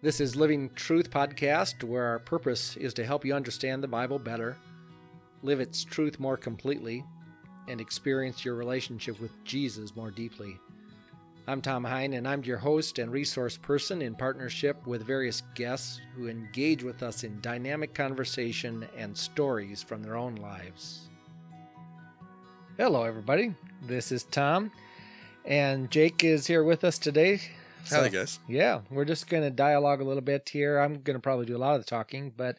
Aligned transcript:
This 0.00 0.20
is 0.20 0.36
Living 0.36 0.70
Truth 0.76 1.10
Podcast, 1.10 1.82
where 1.82 2.04
our 2.04 2.20
purpose 2.20 2.76
is 2.76 2.94
to 2.94 3.04
help 3.04 3.24
you 3.24 3.34
understand 3.34 3.82
the 3.82 3.88
Bible 3.88 4.20
better, 4.20 4.56
live 5.42 5.58
its 5.58 5.82
truth 5.82 6.20
more 6.20 6.36
completely, 6.36 7.04
and 7.66 7.80
experience 7.80 8.44
your 8.44 8.54
relationship 8.54 9.18
with 9.20 9.32
Jesus 9.42 9.96
more 9.96 10.12
deeply. 10.12 10.56
I'm 11.48 11.60
Tom 11.60 11.82
Hine, 11.82 12.12
and 12.12 12.28
I'm 12.28 12.44
your 12.44 12.58
host 12.58 13.00
and 13.00 13.10
resource 13.10 13.56
person 13.56 14.00
in 14.00 14.14
partnership 14.14 14.86
with 14.86 15.04
various 15.04 15.42
guests 15.56 16.00
who 16.14 16.28
engage 16.28 16.84
with 16.84 17.02
us 17.02 17.24
in 17.24 17.40
dynamic 17.40 17.92
conversation 17.92 18.86
and 18.96 19.18
stories 19.18 19.82
from 19.82 20.04
their 20.04 20.14
own 20.14 20.36
lives. 20.36 21.08
Hello, 22.76 23.02
everybody. 23.02 23.52
This 23.82 24.12
is 24.12 24.22
Tom, 24.22 24.70
and 25.44 25.90
Jake 25.90 26.22
is 26.22 26.46
here 26.46 26.62
with 26.62 26.84
us 26.84 26.98
today. 26.98 27.40
Howdy, 27.90 28.10
guys. 28.10 28.38
Yeah, 28.46 28.80
we're 28.90 29.04
just 29.04 29.28
going 29.28 29.42
to 29.42 29.50
dialogue 29.50 30.00
a 30.00 30.04
little 30.04 30.22
bit 30.22 30.48
here. 30.48 30.78
I'm 30.78 31.00
going 31.00 31.16
to 31.16 31.22
probably 31.22 31.46
do 31.46 31.56
a 31.56 31.58
lot 31.58 31.76
of 31.76 31.84
the 31.84 31.88
talking, 31.88 32.32
but 32.36 32.58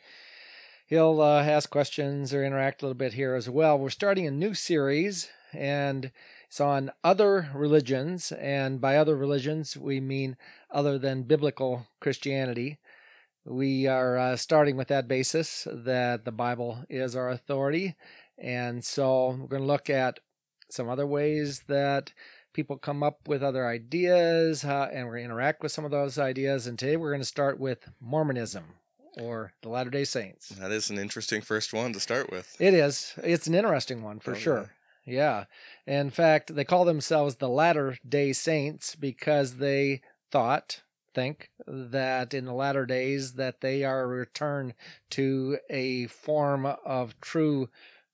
he'll 0.88 1.22
uh, 1.22 1.44
ask 1.44 1.70
questions 1.70 2.34
or 2.34 2.44
interact 2.44 2.82
a 2.82 2.86
little 2.86 2.98
bit 2.98 3.14
here 3.14 3.36
as 3.36 3.50
well. 3.50 3.78
We're 3.78 3.90
starting 3.90 4.26
a 4.26 4.32
new 4.32 4.54
series, 4.54 5.30
and 5.54 6.12
it's 6.48 6.60
on 6.60 6.92
other 7.04 7.50
religions. 7.54 8.32
And 8.32 8.82
by 8.82 8.98
other 8.98 9.16
religions, 9.16 9.78
we 9.78 10.00
mean 10.00 10.36
other 10.72 10.98
than 10.98 11.24
biblical 11.24 11.88
Christianity. 12.00 12.80
We 13.46 13.88
are 13.88 14.18
uh, 14.18 14.36
starting 14.36 14.78
with 14.78 14.88
that 14.90 15.08
basis 15.08 15.68
that 15.72 16.26
the 16.26 16.32
Bible 16.32 16.86
is 16.90 17.16
our 17.16 17.30
authority. 17.30 17.96
And 18.38 18.84
so 18.84 19.38
we're 19.40 19.48
going 19.48 19.62
to 19.62 19.68
look 19.68 19.90
at 19.90 20.20
some 20.70 20.90
other 20.90 21.08
ways 21.08 21.64
that 21.68 22.14
people 22.60 22.78
come 22.78 23.02
up 23.02 23.26
with 23.26 23.42
other 23.42 23.66
ideas, 23.66 24.66
uh, 24.66 24.90
and 24.92 25.06
we're 25.06 25.14
going 25.14 25.30
to 25.30 25.32
interact 25.32 25.64
with 25.64 25.72
some 25.72 25.86
of 25.86 25.92
those 25.92 26.20
ideas. 26.20 26.68
And 26.68 26.78
today 26.78 26.98
we're 26.98 27.12
going 27.12 27.22
to 27.22 27.26
start 27.26 27.58
with 27.58 27.90
Mormonism 28.02 28.66
or 29.18 29.54
the 29.62 29.70
Latter 29.70 29.90
day 29.90 30.04
Saints. 30.04 30.50
That 30.50 30.70
is 30.70 30.90
an 30.90 31.00
interesting 31.00 31.40
first 31.40 31.72
one 31.72 31.94
to 31.94 32.02
start 32.02 32.30
with. 32.30 32.58
It 32.60 32.74
is. 32.74 33.14
It's 33.24 33.48
an 33.48 33.56
interesting 33.56 34.04
one 34.04 34.20
for 34.20 34.36
sure. 34.36 34.72
Yeah. 35.06 35.46
In 35.88 36.10
fact, 36.10 36.54
they 36.54 36.66
call 36.66 36.84
themselves 36.84 37.36
the 37.36 37.48
Latter 37.48 37.98
day 38.08 38.34
Saints 38.34 38.94
because 38.94 39.56
they 39.56 40.02
thought, 40.30 40.82
think, 41.14 41.52
that 41.66 42.34
in 42.34 42.44
the 42.44 42.54
latter 42.54 42.86
days 42.86 43.36
that 43.36 43.62
they 43.62 43.86
are 43.86 44.02
a 44.02 44.08
return 44.08 44.74
to 45.12 45.60
a 45.70 46.08
form 46.08 46.66
of 46.66 47.20
true 47.22 47.70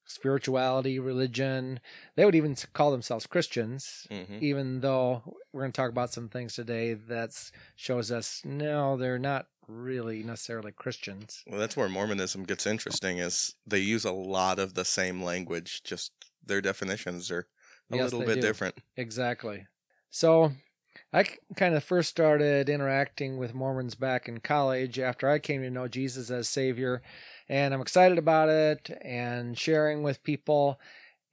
spirituality, 0.06 1.00
religion. 1.00 1.80
They 2.16 2.25
would 2.25 2.36
even 2.36 2.56
call 2.73 2.92
themselves 2.92 3.28
Christians, 3.28 4.08
hmm 4.09 4.22
even 4.39 4.81
though 4.81 5.23
we're 5.53 5.61
going 5.61 5.72
to 5.72 5.75
talk 5.75 5.89
about 5.89 6.11
some 6.11 6.28
things 6.28 6.56
today 6.56 6.94
that 6.94 7.31
shows 7.75 8.11
us 8.11 8.42
no, 8.44 8.98
they're 8.98 9.17
not 9.17 9.48
really 9.67 10.23
necessarily 10.23 10.72
Christians. 10.72 11.44
Well, 11.48 11.59
that's 11.59 11.78
where 11.78 11.89
Mormonism 11.89 12.44
gets 12.44 12.67
interesting. 12.67 13.17
Is 13.17 13.56
they 13.66 13.80
use 13.80 14.03
a 14.06 14.11
lot 14.11 14.59
of 14.59 14.73
the 14.73 14.86
same 14.86 15.23
language, 15.23 15.83
just 15.83 16.11
their 16.45 16.61
definitions 16.61 17.31
are 17.31 17.48
a 17.92 17.95
Yes, 17.95 18.06
little 18.06 18.26
bit 18.26 18.36
do. 18.36 18.42
different. 18.42 18.76
Exactly. 18.98 19.66
So 20.09 20.52
I 21.14 21.23
kind 21.56 21.76
of 21.76 21.83
first 21.83 22.09
started 22.09 22.70
interacting 22.70 23.38
with 23.38 23.53
Mormons 23.53 23.95
back 23.95 24.28
in 24.28 24.39
college 24.39 25.00
after 25.00 25.30
I 25.30 25.39
came 25.39 25.61
to 25.61 25.70
know 25.70 25.88
Jesus 25.88 26.30
as 26.30 26.50
Savior, 26.50 27.02
and 27.47 27.73
I'm 27.73 27.81
excited 27.81 28.17
about 28.17 28.49
it 28.49 28.89
and 29.01 29.57
sharing 29.57 30.03
with 30.03 30.23
people. 30.23 30.79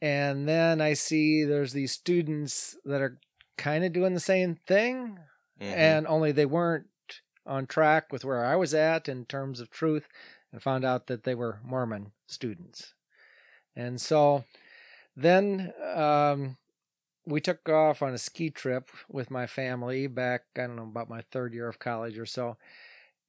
And 0.01 0.49
then 0.49 0.81
I 0.81 0.95
see 0.95 1.45
there's 1.45 1.73
these 1.73 1.93
students 1.93 2.77
that 2.85 3.01
are 3.01 3.19
kind 3.57 3.85
of 3.85 3.93
doing 3.93 4.15
the 4.15 4.21
same 4.21 4.57
thing, 4.67 5.19
Mhm. 5.61 5.75
and 5.75 6.07
only 6.07 6.33
they 6.33 6.47
weren't 6.47 6.87
on 7.47 7.67
track 7.67 8.13
with 8.13 8.25
where 8.25 8.45
I 8.45 8.57
was 8.57 8.75
at 8.75 9.09
in 9.09 9.27
terms 9.27 9.61
of 9.61 9.71
truth, 9.71 10.09
and 10.51 10.63
found 10.63 10.85
out 10.85 11.07
that 11.07 11.25
they 11.25 11.35
were 11.35 11.61
Mormon 11.63 12.13
students. 12.27 12.95
And 13.77 14.01
so 14.01 14.45
then 15.17 15.73
um, 15.95 16.57
we 17.25 17.41
took 17.41 17.69
off 17.69 18.03
on 18.03 18.13
a 18.13 18.19
ski 18.19 18.51
trip 18.51 18.91
with 19.09 19.31
my 19.31 19.47
family 19.47 20.07
back, 20.07 20.43
I 20.57 20.63
don't 20.63 20.77
know, 20.77 20.83
about 20.83 21.09
my 21.09 21.23
third 21.23 21.55
year 21.55 21.69
of 21.69 21.79
college 21.79 22.19
or 22.19 22.27
so. 22.27 22.57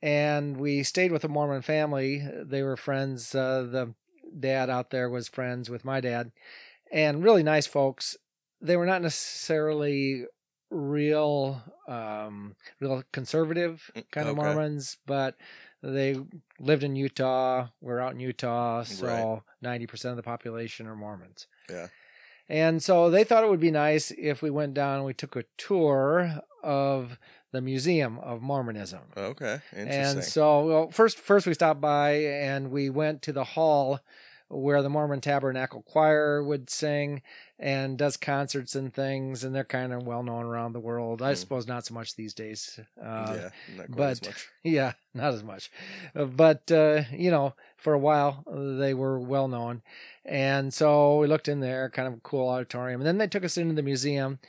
And 0.04 0.58
we 0.58 0.84
stayed 0.84 1.14
with 1.14 1.24
a 1.24 1.30
Mormon 1.30 1.62
family. 1.62 2.28
They 2.44 2.62
were 2.62 2.76
friends. 2.76 3.34
Uh, 3.34 3.64
the 3.72 3.94
dad 4.38 4.70
out 4.70 4.90
there 4.90 5.10
was 5.10 5.30
friends 5.30 5.70
with 5.70 5.86
my 5.86 6.02
dad, 6.02 6.32
and 6.92 7.24
really 7.24 7.44
nice 7.44 7.68
folks. 7.68 8.18
They 8.62 8.76
were 8.76 8.86
not 8.86 9.02
necessarily 9.02 10.26
real, 10.70 11.62
um, 11.88 12.56
real 12.82 13.04
conservative 13.14 13.90
Mm, 13.96 14.04
kind 14.12 14.28
of 14.28 14.36
okay. 14.38 14.44
Mormons, 14.44 14.98
but 15.06 15.38
they 15.82 16.18
lived 16.60 16.84
in 16.84 16.96
Utah. 16.98 17.68
We're 17.80 18.00
out 18.02 18.14
in 18.14 18.20
Utah, 18.20 18.84
so 18.84 19.06
Right. 19.06 19.42
ninety 19.62 19.88
percent 19.88 20.12
of 20.12 20.18
the 20.18 20.24
population 20.24 20.86
are 20.88 20.96
Mormons. 20.96 21.48
Yeah. 21.70 21.88
And 22.50 22.84
so 22.84 23.10
they 23.10 23.24
thought 23.24 23.44
it 23.44 23.50
would 23.50 23.60
be 23.60 23.72
nice 23.72 24.12
if 24.12 24.42
we 24.42 24.50
went 24.50 24.74
down 24.74 24.98
and 24.98 25.06
we 25.06 25.14
took 25.14 25.36
a 25.36 25.46
tour 25.58 26.42
of 26.64 27.18
the 27.52 27.62
Museum 27.62 28.20
of 28.20 28.42
Mormonism. 28.42 29.02
Okay. 29.16 29.60
Interesting. 29.72 30.18
And 30.18 30.24
so, 30.24 30.66
well, 30.66 30.92
first, 30.92 31.20
first 31.20 31.46
we 31.46 31.54
stopped 31.54 31.82
by 31.82 32.12
and 32.12 32.72
we 32.72 32.90
went 32.90 33.22
to 33.24 33.32
the 33.32 33.44
hall 33.44 34.00
where 34.50 34.82
the 34.82 34.90
Mormon 34.90 35.22
Tabernacle 35.22 35.82
Choir 35.84 36.44
would 36.44 36.70
sing 36.70 37.22
and 37.60 37.98
does 37.98 38.18
concerts 38.18 38.76
and 38.76 38.94
things, 38.94 39.44
and 39.44 39.56
they're 39.56 39.64
kind 39.64 39.94
of 39.94 40.04
well 40.06 40.24
known 40.24 40.46
around 40.46 40.74
the 40.74 40.80
world. 40.80 41.22
I 41.22 41.30
Hmm. 41.32 41.36
suppose 41.36 41.68
not 41.68 41.86
so 41.86 41.94
much 41.94 42.16
these 42.16 42.34
days. 42.34 42.80
Uh, 43.02 43.38
yeah, 43.38 43.50
but 43.90 44.10
as 44.10 44.22
much. 44.22 44.50
yeah, 44.64 44.94
not 45.14 45.34
as 45.34 45.44
much. 45.44 45.72
But, 46.14 46.72
uh, 46.72 47.04
you 47.12 47.32
know, 47.32 47.54
for 47.78 47.94
a 47.94 48.00
while 48.00 48.44
uh, 48.48 48.78
they 48.78 48.94
were 48.94 49.20
well 49.20 49.48
known. 49.48 49.82
And 50.26 50.74
so 50.74 51.18
we 51.20 51.28
looked 51.28 51.48
in 51.48 51.60
there, 51.60 51.90
kind 51.90 52.08
of 52.08 52.14
a 52.16 52.22
cool 52.22 52.48
auditorium. 52.50 53.02
And 53.02 53.08
then 53.08 53.18
they 53.18 53.28
took 53.28 53.44
us 53.44 53.58
into 53.58 53.74
the 53.76 53.82
museum. 53.82 54.40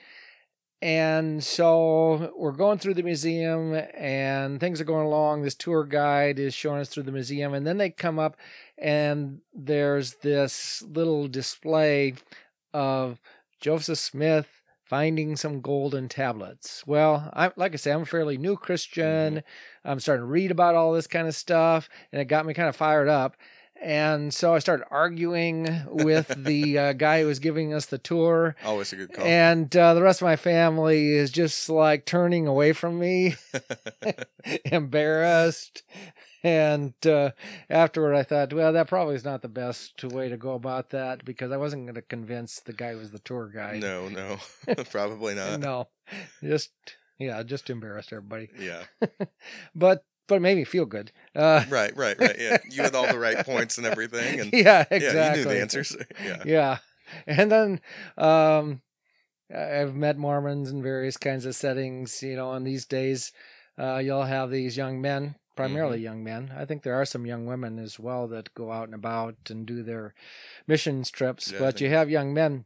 And 0.85 1.43
so 1.43 2.31
we're 2.37 2.53
going 2.53 2.77
through 2.77 2.93
the 2.93 3.03
museum 3.03 3.73
and 3.95 4.61
things 4.61 4.83
are 4.83 4.85
going 4.85 5.07
along. 5.07 5.41
This 5.41 5.55
tour 5.55 5.83
guide 5.83 6.39
is 6.39 6.53
showing 6.53 6.83
us 6.83 6.91
through 6.91 7.05
the 7.05 7.11
museum. 7.11 7.55
And 7.55 7.67
then 7.67 7.79
they 7.79 7.89
come 7.89 8.19
up 8.19 8.37
and 8.77 9.41
there's 9.55 10.17
this 10.17 10.83
little 10.83 11.27
display 11.27 12.17
of 12.75 13.19
Joseph 13.63 13.97
Smith 13.97 14.61
finding 14.85 15.37
some 15.37 15.63
golden 15.63 16.07
tablets. 16.07 16.87
Well, 16.87 17.31
I 17.33 17.51
like 17.57 17.73
I 17.73 17.77
say, 17.77 17.91
I'm 17.91 18.03
a 18.03 18.05
fairly 18.05 18.37
new 18.37 18.55
Christian. 18.55 19.37
Mm-hmm. 19.37 19.91
I'm 19.91 20.01
starting 20.01 20.27
to 20.27 20.31
read 20.31 20.51
about 20.51 20.75
all 20.75 20.93
this 20.93 21.07
kind 21.07 21.27
of 21.27 21.35
stuff, 21.35 21.89
and 22.13 22.21
it 22.21 22.27
got 22.27 22.45
me 22.45 22.53
kind 22.53 22.69
of 22.69 22.77
fired 22.77 23.09
up. 23.09 23.39
And 23.83 24.33
so 24.33 24.55
I 24.55 24.61
started 24.61 24.87
arguing 24.91 25.83
with 25.91 26.29
the 26.45 26.79
uh, 26.79 26.93
guy 26.95 27.21
who 27.21 27.27
was 27.27 27.39
giving 27.39 27.75
us 27.75 27.87
the 27.87 27.99
tour, 27.99 28.57
Always 28.65 28.93
a 28.93 28.97
good 28.97 29.13
call. 29.13 29.27
and 29.27 29.75
uh, 29.77 29.93
the 29.95 30.03
rest 30.03 30.23
of 30.23 30.27
my 30.27 30.37
family 30.37 31.11
is 31.15 31.31
just 31.31 31.69
like 31.69 32.07
turning 32.07 32.47
away 32.47 32.73
from 32.73 32.99
me, 32.99 33.35
embarrassed. 34.65 35.83
And 36.43 36.93
uh, 37.07 37.31
afterward, 37.71 38.15
I 38.15 38.23
thought, 38.23 38.53
well, 38.53 38.73
that 38.75 38.89
probably 38.89 39.15
is 39.15 39.25
not 39.25 39.41
the 39.43 39.49
best 39.49 40.05
way 40.05 40.29
to 40.29 40.37
go 40.37 40.53
about 40.55 40.91
that 40.91 41.25
because 41.25 41.51
I 41.53 41.57
wasn't 41.57 41.85
going 41.87 41.95
to 41.95 42.03
convince 42.03 42.61
the 42.61 42.75
guy 42.75 42.93
who 42.93 42.99
was 42.99 43.11
the 43.11 43.19
tour 43.19 43.51
guide. 43.55 43.81
no, 43.81 44.09
no, 44.09 44.37
probably 44.91 45.35
not. 45.35 45.61
no, 45.61 45.89
just 46.43 46.71
yeah, 47.19 47.43
just 47.45 47.71
embarrassed 47.71 48.13
everybody. 48.13 48.51
Yeah. 48.59 48.83
But 49.75 50.05
but 50.27 50.37
it 50.37 50.41
made 50.41 50.57
me 50.57 50.65
feel 50.65 50.87
good. 50.87 51.13
Uh, 51.35 51.65
Right. 51.69 51.97
Right. 51.97 52.19
Right. 52.19 52.37
Yeah. 52.39 52.59
You 52.71 52.83
had 52.83 52.95
all 52.95 53.07
the 53.09 53.19
right 53.19 53.39
points 53.47 53.79
and 53.79 53.87
everything, 53.87 54.41
and 54.41 54.53
yeah, 54.53 54.85
yeah, 54.91 54.97
exactly. 54.97 55.41
you 55.41 55.47
knew 55.49 55.55
the 55.55 55.61
answers. 55.61 55.97
Yeah. 56.25 56.43
Yeah, 56.45 56.79
and 57.27 57.51
then 57.53 57.81
um, 58.17 58.81
I've 59.55 59.95
met 59.95 60.17
Mormons 60.17 60.71
in 60.71 60.83
various 60.83 61.17
kinds 61.17 61.45
of 61.47 61.55
settings. 61.55 62.23
You 62.23 62.37
know, 62.37 62.53
and 62.53 62.67
these 62.67 62.85
days 62.87 63.33
uh, 63.79 63.99
you'll 63.99 64.25
have 64.25 64.51
these 64.51 64.77
young 64.77 65.01
men, 65.01 65.35
primarily 65.57 65.99
Mm-hmm. 65.99 66.05
young 66.05 66.25
men. 66.25 66.53
I 66.57 66.65
think 66.65 66.83
there 66.83 66.95
are 66.95 67.05
some 67.05 67.27
young 67.27 67.47
women 67.47 67.79
as 67.79 67.99
well 67.99 68.27
that 68.29 68.55
go 68.55 68.73
out 68.73 68.85
and 68.85 68.95
about 68.95 69.37
and 69.51 69.67
do 69.67 69.83
their 69.83 70.15
missions 70.67 71.11
trips. 71.11 71.51
Yeah, 71.53 71.59
but 71.59 71.81
you 71.81 71.89
have 71.91 72.09
young 72.11 72.33
men 72.33 72.65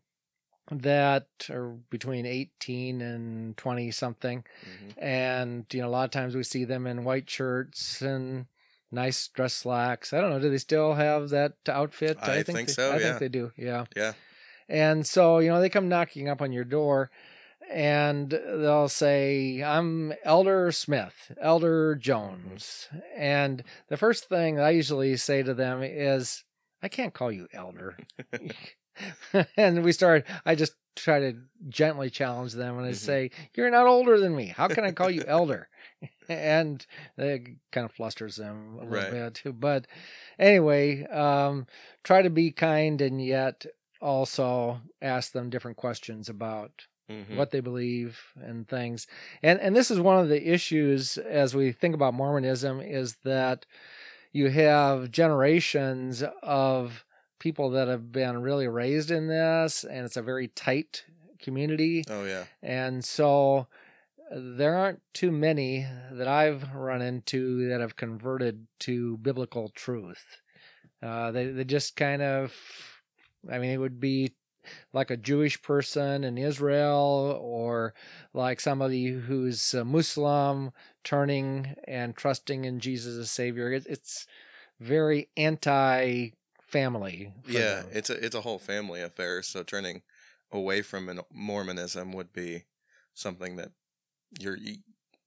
that 0.70 1.26
are 1.50 1.76
between 1.90 2.26
18 2.26 3.00
and 3.00 3.56
20 3.56 3.90
something. 3.90 4.44
Mhm. 4.64 4.94
and 4.98 5.66
you 5.72 5.80
know 5.80 5.88
a 5.88 5.90
lot 5.90 6.04
of 6.04 6.10
times 6.10 6.34
we 6.36 6.42
see 6.42 6.64
them 6.64 6.86
in 6.86 7.04
white 7.04 7.28
shirts 7.30 8.02
and 8.02 8.46
nice 8.90 9.28
dress 9.28 9.54
slacks. 9.54 10.12
I 10.12 10.20
don't 10.20 10.30
know 10.30 10.38
do 10.40 10.50
they 10.50 10.58
still 10.58 10.94
have 10.94 11.30
that 11.30 11.54
outfit? 11.68 12.18
I 12.22 12.42
think 12.42 12.66
they, 12.68 12.72
so, 12.72 12.90
i 12.92 12.98
yeah. 12.98 12.98
think 13.00 13.18
they 13.18 13.28
do 13.28 13.52
yeah. 13.56 13.84
Yeah. 13.96 14.12
and 14.68 15.06
so 15.06 15.38
you 15.38 15.48
know 15.48 15.60
they 15.60 15.68
come 15.70 15.88
knocking 15.88 16.28
up 16.28 16.40
on 16.42 16.52
your 16.52 16.64
door 16.64 17.10
and 17.70 18.30
they'll 18.30 18.88
say 18.88 19.62
i'm 19.62 20.12
elder 20.24 20.72
smith 20.72 21.32
elder 21.40 21.94
jones. 21.96 22.88
And 23.16 23.62
the 23.88 23.96
first 23.98 24.28
thing 24.28 24.58
i 24.58 24.70
usually 24.70 25.16
say 25.18 25.42
to 25.42 25.52
them 25.54 25.82
is 25.82 26.44
i 26.82 26.88
can't 26.88 27.12
call 27.12 27.30
you 27.30 27.46
elder 27.52 27.96
and 29.56 29.82
we 29.84 29.92
started. 29.92 30.24
I 30.44 30.54
just 30.54 30.74
try 30.96 31.20
to 31.20 31.34
gently 31.68 32.10
challenge 32.10 32.52
them, 32.54 32.76
and 32.78 32.86
I 32.86 32.90
Mhm. 32.90 32.96
say, 32.96 33.30
"You're 33.54 33.70
not 33.70 33.86
older 33.86 34.18
than 34.18 34.34
me. 34.34 34.46
How 34.46 34.68
can 34.68 34.84
I 34.84 34.92
call 34.92 35.10
you 35.10 35.24
elder?" 35.26 35.68
and 36.28 36.84
it 37.16 37.48
kind 37.72 37.84
of 37.84 37.92
flusters 37.92 38.36
them 38.36 38.78
a 38.80 38.84
little 38.84 39.10
bit. 39.10 39.42
But 39.60 39.86
anyway, 40.38 41.04
um, 41.06 41.66
try 42.04 42.22
to 42.22 42.30
be 42.30 42.50
kind 42.50 43.00
and 43.00 43.24
yet 43.24 43.64
also 44.00 44.80
ask 45.02 45.32
them 45.32 45.50
different 45.50 45.76
questions 45.76 46.28
about 46.28 46.86
Mhm. 47.10 47.36
what 47.36 47.50
they 47.50 47.60
believe 47.60 48.20
and 48.36 48.68
things. 48.68 49.06
And 49.42 49.60
and 49.60 49.74
this 49.74 49.90
is 49.90 49.98
one 50.00 50.18
of 50.18 50.28
the 50.28 50.52
issues 50.52 51.16
as 51.18 51.54
we 51.54 51.72
think 51.72 51.94
about 51.94 52.14
Mormonism 52.14 52.80
is 52.80 53.16
that 53.24 53.66
you 54.32 54.50
have 54.50 55.10
generations 55.10 56.22
of 56.42 57.04
people 57.38 57.70
that 57.70 57.88
have 57.88 58.10
been 58.12 58.42
really 58.42 58.68
raised 58.68 59.10
in 59.10 59.28
this 59.28 59.84
and 59.84 60.04
it's 60.04 60.16
a 60.16 60.22
very 60.22 60.48
tight 60.48 61.04
community 61.38 62.04
Oh 62.10 62.24
yeah. 62.24 62.44
and 62.62 63.04
so 63.04 63.66
there 64.30 64.76
aren't 64.76 65.00
too 65.14 65.30
many 65.30 65.86
that 66.12 66.28
I've 66.28 66.74
run 66.74 67.00
into 67.00 67.68
that 67.68 67.80
have 67.80 67.96
converted 67.96 68.66
to 68.80 69.16
biblical 69.18 69.70
truth. 69.70 70.22
Uh, 71.02 71.30
they 71.30 71.46
they 71.46 71.64
just 71.64 71.96
kind 71.96 72.20
of, 72.20 72.52
I 73.50 73.58
mean, 73.58 73.70
it 73.70 73.78
would 73.78 74.00
be 74.00 74.32
like 74.92 75.10
a 75.10 75.16
Jewish 75.16 75.62
person 75.62 76.24
in 76.24 76.36
Israel, 76.36 77.38
or 77.40 77.94
like 78.34 78.60
somebody 78.60 79.06
who's 79.06 79.72
a 79.72 79.84
Muslim 79.84 80.72
turning 81.04 81.74
and 81.86 82.14
trusting 82.14 82.64
in 82.66 82.80
Jesus 82.80 83.16
as 83.16 83.30
Savior. 83.30 83.72
It, 83.72 83.86
it's 83.88 84.26
very 84.78 85.30
anti-family. 85.36 86.34
For 87.42 87.52
Yeah, 87.52 87.82
them. 87.82 87.86
it's 87.92 88.10
a 88.10 88.24
it's 88.24 88.34
a 88.34 88.40
whole 88.40 88.58
family 88.58 89.00
affair. 89.00 89.42
So 89.42 89.62
turning 89.62 90.02
away 90.52 90.82
from 90.82 91.20
Mormonism 91.32 92.12
would 92.12 92.32
be 92.32 92.64
something 93.14 93.56
that 93.56 93.70
you're 94.38 94.56
you, 94.56 94.76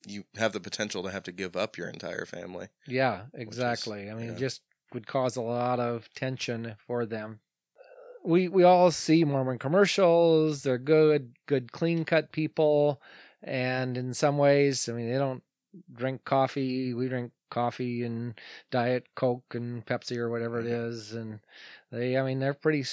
you 0.06 0.24
have 0.38 0.54
the 0.54 0.60
potential 0.60 1.04
to 1.04 1.12
have 1.12 1.24
to 1.24 1.32
give 1.32 1.56
up 1.56 1.78
your 1.78 1.88
entire 1.88 2.26
family. 2.26 2.68
Yeah, 2.88 3.24
exactly. 3.34 4.10
I 4.10 4.14
mean, 4.14 4.28
yeah. 4.28 4.32
it 4.34 4.38
just 4.38 4.62
would 4.94 5.08
cause 5.08 5.36
a 5.36 5.42
lot 5.42 5.80
of 5.80 6.10
tension 6.16 6.76
for 6.86 7.06
them. 7.06 7.40
We 8.24 8.48
we 8.48 8.64
all 8.64 8.92
see 8.92 9.24
Mormon 9.24 9.58
commercials. 9.58 10.64
They're 10.64 10.78
good, 10.78 11.34
good, 11.48 11.72
clean 11.72 12.06
cut 12.06 12.32
people, 12.32 13.02
and 13.42 13.98
in 13.98 14.14
some 14.14 14.38
ways, 14.38 14.88
I 14.88 14.94
mean, 14.94 15.12
they 15.12 15.18
don't 15.18 15.44
drink 15.92 16.24
coffee. 16.24 16.94
We 16.94 17.08
drink 17.08 17.32
coffee 17.51 18.01
and 18.03 18.33
Diet 18.71 19.06
Coke 19.13 19.53
and 19.53 19.86
Pepsi 19.86 20.18
or 20.18 20.30
whatever 20.30 20.59
it 20.62 20.65
Mhm. 20.65 20.88
is, 20.89 21.13
and 21.13 21.39
they, 21.92 22.18
I 22.18 22.24
mean, 22.24 22.39
they're 22.39 22.56
pretty. 22.56 22.83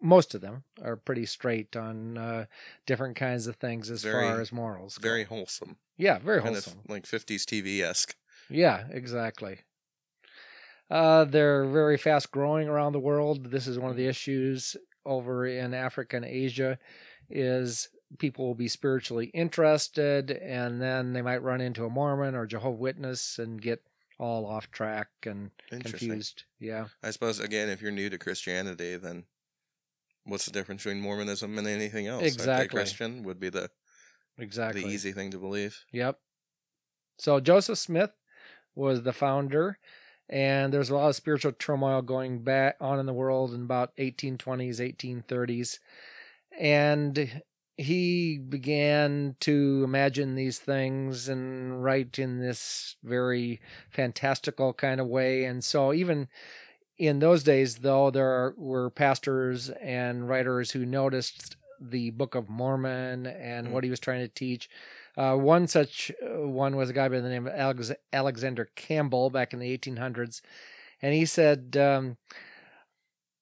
Most 0.00 0.34
of 0.34 0.40
them 0.40 0.64
are 0.82 0.96
pretty 0.96 1.26
straight 1.26 1.76
on 1.76 2.18
uh, 2.18 2.46
different 2.86 3.16
kinds 3.16 3.46
of 3.46 3.54
things 3.56 3.88
as 3.90 4.02
Very- 4.02 4.26
far 4.26 4.40
as 4.40 4.50
morals. 4.50 4.98
go. 4.98 5.08
Very 5.08 5.22
wholesome, 5.24 5.76
yeah, 5.96 6.18
very 6.18 6.40
kind 6.40 6.54
wholesome. 6.56 6.80
of 6.80 6.90
like 6.90 7.06
'50s 7.06 7.44
TV 7.46 7.80
esque. 7.82 8.16
Yeah, 8.50 8.88
exactly. 8.90 9.60
Uh, 10.90 11.24
they're 11.24 11.66
very 11.66 11.98
fast 11.98 12.30
growing 12.30 12.66
around 12.68 12.92
the 12.94 12.98
world. 13.00 13.50
This 13.50 13.66
is 13.66 13.78
one 13.78 13.90
of 13.90 13.96
the 13.96 14.06
issues 14.06 14.76
over 15.04 15.46
in 15.46 15.74
Africa 15.74 16.16
and 16.16 16.24
Asia 16.24 16.78
is 17.30 17.88
people 18.18 18.46
will 18.46 18.54
be 18.54 18.68
spiritually 18.68 19.26
interested 19.34 20.30
and 20.30 20.80
then 20.80 21.12
they 21.12 21.20
might 21.20 21.42
run 21.42 21.60
into 21.60 21.84
a 21.84 21.90
Mormon 21.90 22.34
or 22.34 22.46
Jehovah 22.46 22.76
Witness 22.78 23.38
and 23.38 23.60
get 23.60 23.82
all 24.18 24.46
off 24.46 24.70
track 24.70 25.08
and 25.24 25.50
confused. 25.70 26.44
Yeah. 26.58 26.86
I 27.02 27.10
suppose 27.10 27.40
again, 27.40 27.68
if 27.68 27.80
you're 27.80 27.92
new 27.92 28.10
to 28.10 28.18
Christianity, 28.18 28.96
then 28.96 29.24
what's 30.24 30.44
the 30.44 30.52
difference 30.52 30.84
between 30.84 31.02
Mormonism 31.02 31.56
and 31.56 31.66
anything 31.66 32.06
else? 32.06 32.24
Exactly. 32.24 32.68
Christian 32.68 33.22
would 33.24 33.40
be 33.40 33.48
the 33.48 33.70
Exactly. 34.38 34.82
the 34.82 34.88
easy 34.88 35.12
thing 35.12 35.30
to 35.32 35.38
believe. 35.38 35.84
Yep. 35.92 36.18
So 37.18 37.40
Joseph 37.40 37.78
Smith 37.78 38.12
was 38.74 39.02
the 39.02 39.12
founder, 39.12 39.78
and 40.28 40.72
there's 40.72 40.90
a 40.90 40.94
lot 40.94 41.08
of 41.08 41.16
spiritual 41.16 41.52
turmoil 41.52 42.02
going 42.02 42.44
back 42.44 42.76
on 42.80 43.00
in 43.00 43.06
the 43.06 43.12
world 43.12 43.52
in 43.52 43.62
about 43.62 43.96
1820s, 43.96 44.78
1830s, 44.78 45.78
and 46.58 47.42
he 47.78 48.38
began 48.38 49.36
to 49.40 49.82
imagine 49.84 50.34
these 50.34 50.58
things 50.58 51.28
and 51.28 51.82
write 51.82 52.18
in 52.18 52.40
this 52.40 52.96
very 53.04 53.60
fantastical 53.88 54.72
kind 54.72 55.00
of 55.00 55.06
way. 55.06 55.44
And 55.44 55.62
so 55.62 55.92
even 55.92 56.26
in 56.98 57.20
those 57.20 57.44
days, 57.44 57.76
though, 57.76 58.10
there 58.10 58.52
were 58.56 58.90
pastors 58.90 59.70
and 59.70 60.28
writers 60.28 60.72
who 60.72 60.84
noticed 60.84 61.56
the 61.80 62.10
Book 62.10 62.34
of 62.34 62.48
Mormon 62.48 63.26
and 63.28 63.68
Mm. 63.68 63.70
what 63.70 63.84
he 63.84 63.90
was 63.90 64.00
trying 64.00 64.22
to 64.26 64.34
teach. 64.34 64.68
Uh, 65.16 65.36
one 65.36 65.68
such 65.68 66.10
uh, 66.20 66.46
one 66.48 66.74
was 66.74 66.90
a 66.90 66.92
guy 66.92 67.08
by 67.08 67.20
the 67.20 67.28
name 67.28 67.46
of 67.46 67.54
Alex- 67.54 67.92
Alexander 68.12 68.68
Campbell 68.74 69.30
back 69.30 69.52
in 69.52 69.60
the 69.60 69.70
1800s, 69.72 70.42
and 71.00 71.14
he 71.14 71.24
said, 71.24 71.76
um, 71.76 72.16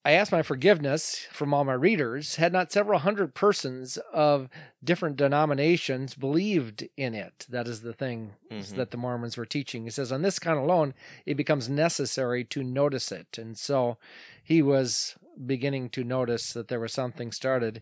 "I 0.07 0.13
asked 0.13 0.31
my 0.31 0.41
forgiveness 0.41 1.27
from 1.33 1.53
all 1.53 1.65
my 1.65 1.73
readers. 1.73 2.37
Had 2.37 2.53
not 2.53 2.71
several 2.71 2.99
hundred 2.99 3.35
persons 3.35 3.97
of 4.13 4.47
different 4.81 5.17
denominations 5.17 6.15
believed 6.15 6.87
in 6.95 7.13
it? 7.13 7.45
That 7.49 7.67
is 7.67 7.81
the 7.81 7.91
thing 7.91 8.35
Mhm. 8.49 8.75
that 8.77 8.91
the 8.91 8.97
Mormons 8.97 9.35
were 9.35 9.45
teaching." 9.45 9.83
He 9.83 9.89
says, 9.89 10.13
"On 10.13 10.21
this 10.21 10.39
count 10.39 10.61
alone, 10.61 10.93
it 11.25 11.35
becomes 11.35 11.67
necessary 11.67 12.45
to 12.45 12.63
notice 12.63 13.11
it." 13.11 13.37
And 13.37 13.57
so, 13.57 13.97
he 14.41 14.61
was 14.61 15.17
beginning 15.45 15.89
to 15.89 16.05
notice 16.05 16.53
that 16.53 16.69
there 16.69 16.79
was 16.79 16.93
something 16.93 17.33
started, 17.33 17.81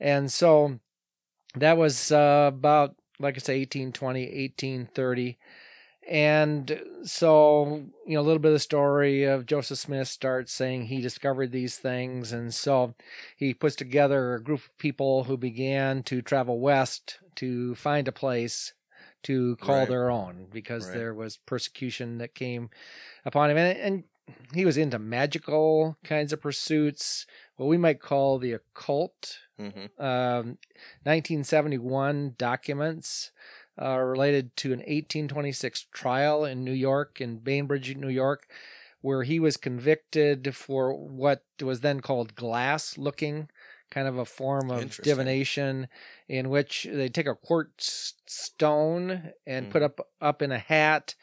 and 0.00 0.32
so 0.32 0.80
that 1.54 1.76
was 1.76 2.10
uh, 2.10 2.50
about 2.54 2.96
like 3.18 3.36
I 3.36 3.38
say 3.40 3.60
1820 3.60 4.24
1830 4.32 5.38
and 6.10 6.82
so 7.04 7.84
you 8.04 8.14
know 8.14 8.20
a 8.20 8.26
little 8.26 8.40
bit 8.40 8.48
of 8.48 8.54
the 8.54 8.58
story 8.58 9.22
of 9.22 9.46
Joseph 9.46 9.78
Smith 9.78 10.08
starts 10.08 10.52
saying 10.52 10.86
he 10.86 11.00
discovered 11.00 11.52
these 11.52 11.78
things 11.78 12.32
and 12.32 12.52
so 12.52 12.94
he 13.36 13.54
puts 13.54 13.76
together 13.76 14.34
a 14.34 14.42
group 14.42 14.60
of 14.60 14.76
people 14.78 15.24
who 15.24 15.36
began 15.36 16.02
to 16.02 16.20
travel 16.20 16.58
west 16.58 17.20
to 17.36 17.74
find 17.76 18.08
a 18.08 18.12
place 18.12 18.74
to 19.22 19.56
call 19.56 19.76
Right. 19.80 19.88
their 19.88 20.10
own 20.10 20.46
because 20.52 20.86
Right. 20.88 20.94
there 20.94 21.14
was 21.14 21.36
persecution 21.38 22.18
that 22.18 22.34
came 22.34 22.70
upon 23.24 23.50
him 23.50 23.56
and, 23.56 23.78
and 23.78 24.04
he 24.52 24.64
was 24.64 24.76
into 24.76 24.98
magical 24.98 25.96
kinds 26.04 26.32
of 26.32 26.40
pursuits 26.40 27.24
what 27.56 27.66
we 27.66 27.76
might 27.78 28.00
call 28.00 28.38
the 28.38 28.52
occult 28.52 29.38
hmm 29.58 29.86
um, 29.98 30.56
1971 31.04 32.34
documents 32.38 33.30
uh, 33.80 33.98
related 33.98 34.56
to 34.56 34.72
an 34.72 34.80
1826 34.80 35.86
trial 35.92 36.44
in 36.44 36.64
New 36.64 36.72
York, 36.72 37.20
in 37.20 37.38
Bainbridge, 37.38 37.96
New 37.96 38.08
York, 38.08 38.48
where 39.00 39.22
he 39.22 39.40
was 39.40 39.56
convicted 39.56 40.54
for 40.54 40.92
what 40.94 41.44
was 41.60 41.80
then 41.80 42.00
called 42.00 42.34
glass 42.34 42.98
looking, 42.98 43.48
kind 43.90 44.06
of 44.06 44.18
a 44.18 44.24
form 44.24 44.70
of 44.70 44.82
divination, 45.04 45.88
in 46.28 46.50
which 46.50 46.86
they 46.90 47.08
take 47.08 47.26
a 47.26 47.34
quartz 47.34 48.14
stone 48.26 49.32
and 49.46 49.70
put 49.70 49.82
Mhm. 49.82 49.86
up 49.86 50.08
up 50.20 50.42
in 50.42 50.52
a 50.52 50.58
hat. 50.58 51.14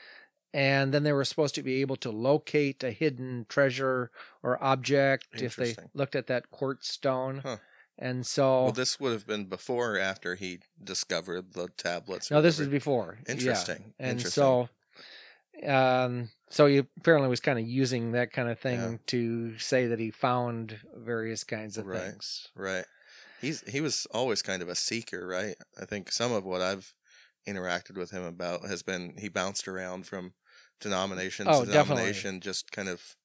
And 0.53 0.93
then 0.93 1.03
they 1.03 1.13
were 1.13 1.25
supposed 1.25 1.55
to 1.55 1.61
be 1.61 1.81
able 1.81 1.97
to 1.97 2.09
locate 2.09 2.83
a 2.83 2.89
hidden 2.91 3.45
treasure 3.47 4.09
or 4.41 4.61
object 4.63 5.27
if 5.41 5.55
they 5.55 5.75
looked 5.93 6.15
at 6.15 6.27
that 6.27 6.49
quartz 6.49 6.87
stone. 6.89 7.39
Huh. 7.39 7.57
And 7.99 8.25
so, 8.25 8.63
Well, 8.65 8.71
this 8.71 8.99
would 8.99 9.11
have 9.13 9.25
been 9.25 9.45
before 9.45 9.95
or 9.95 9.99
after 9.99 10.35
he 10.35 10.59
discovered 10.83 11.53
the 11.53 11.67
tablets. 11.77 12.29
no, 12.29 12.41
this 12.41 12.59
was 12.59 12.67
whatever. 12.67 12.71
before. 12.77 13.17
Yeah. 13.25 13.31
interesting. 13.33 13.93
And 13.99 14.11
interesting. 14.11 14.31
so, 14.43 14.69
um, 15.67 16.29
so 16.49 16.67
he 16.67 16.77
apparently 16.77 17.29
was 17.29 17.39
kind 17.39 17.57
of 17.59 17.67
using 17.67 18.11
that 18.11 18.31
kind 18.31 18.49
of 18.49 18.59
thing 18.59 18.79
Yeah. 18.79 18.97
to 19.07 19.57
say 19.57 19.87
that 19.87 19.99
he 19.99 20.11
found 20.11 20.79
various 20.95 21.43
kinds 21.43 21.77
of 21.77 21.87
Right. 21.87 22.01
things. 22.11 22.49
Right. 22.55 22.85
He's 23.41 23.61
he 23.61 23.81
was 23.81 24.05
always 24.11 24.41
kind 24.41 24.61
of 24.61 24.69
a 24.69 24.75
seeker, 24.75 25.25
right? 25.27 25.55
I 25.79 25.85
think 25.85 26.11
some 26.11 26.31
of 26.31 26.43
what 26.43 26.61
I've 26.61 26.93
interacted 27.47 27.95
with 27.97 28.11
him 28.11 28.23
about 28.23 28.65
has 28.67 28.83
been 28.83 29.15
he 29.17 29.29
bounced 29.29 29.67
around 29.67 30.05
from 30.05 30.33
denomination 30.79 31.47
Oh, 31.47 31.61
to 31.61 31.65
definitely. 31.71 32.03
denomination, 32.03 32.41
just 32.41 32.71
kind 32.71 32.89
of 32.89 33.15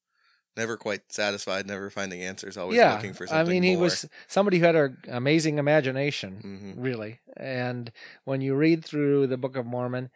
never 0.57 0.77
quite 0.77 1.13
satisfied, 1.13 1.67
never 1.67 1.91
finding 1.91 2.23
answers, 2.23 2.57
always 2.57 2.77
yeah, 2.79 2.95
looking 2.95 3.13
for 3.13 3.27
something. 3.27 3.47
I 3.47 3.51
mean, 3.51 3.63
he 3.63 3.75
more. 3.75 3.85
was 3.85 4.07
somebody 4.27 4.59
who 4.59 4.67
had 4.67 4.77
an 4.77 4.97
amazing 5.09 5.59
imagination. 5.59 6.75
hmm 6.75 6.83
really. 6.83 7.21
And 7.37 7.93
when 8.25 8.41
you 8.41 8.55
read 8.55 8.85
through 8.85 9.27
the 9.27 9.37
Book 9.37 9.57
of 9.57 9.67
Mormon, 9.67 10.11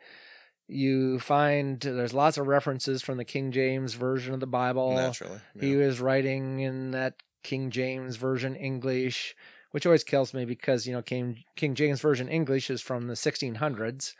you 0.68 1.18
find 1.20 1.80
there's 1.80 2.14
lots 2.14 2.38
of 2.38 2.46
references 2.46 3.02
from 3.02 3.18
the 3.18 3.24
King 3.24 3.52
James 3.52 3.94
version 3.94 4.34
of 4.34 4.40
the 4.40 4.46
Bible. 4.46 4.94
naturally. 4.94 5.40
He 5.58 5.76
was 5.76 6.00
writing 6.00 6.60
in 6.60 6.90
that 6.90 7.14
King 7.42 7.70
James 7.70 8.16
version 8.16 8.56
English, 8.56 9.36
which 9.70 9.86
always 9.86 10.04
kills 10.04 10.34
me 10.34 10.44
because 10.44 10.86
you 10.86 10.92
know 10.92 11.02
King 11.02 11.44
King 11.54 11.74
James 11.74 12.00
version 12.00 12.28
English 12.28 12.70
is 12.70 12.82
from 12.82 13.06
the 13.06 13.14
1600s, 13.14 14.14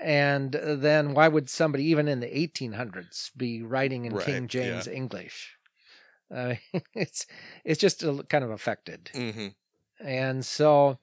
and 0.00 0.52
then 0.52 1.14
why 1.14 1.28
would 1.28 1.48
somebody 1.48 1.84
even 1.84 2.08
in 2.08 2.20
the 2.20 2.26
1800s 2.26 3.30
be 3.36 3.62
writing 3.62 4.04
in 4.04 4.14
Right, 4.14 4.24
King 4.24 4.42
yeah. 4.42 4.46
James 4.46 4.88
English? 6.32 6.60
Uh, 6.74 6.78
it's 6.94 7.26
it's 7.64 7.80
just 7.80 8.02
a, 8.02 8.24
kind 8.28 8.44
of 8.44 8.50
affected, 8.50 9.10
hmm 9.14 9.48
and 10.00 10.44
so 10.44 10.98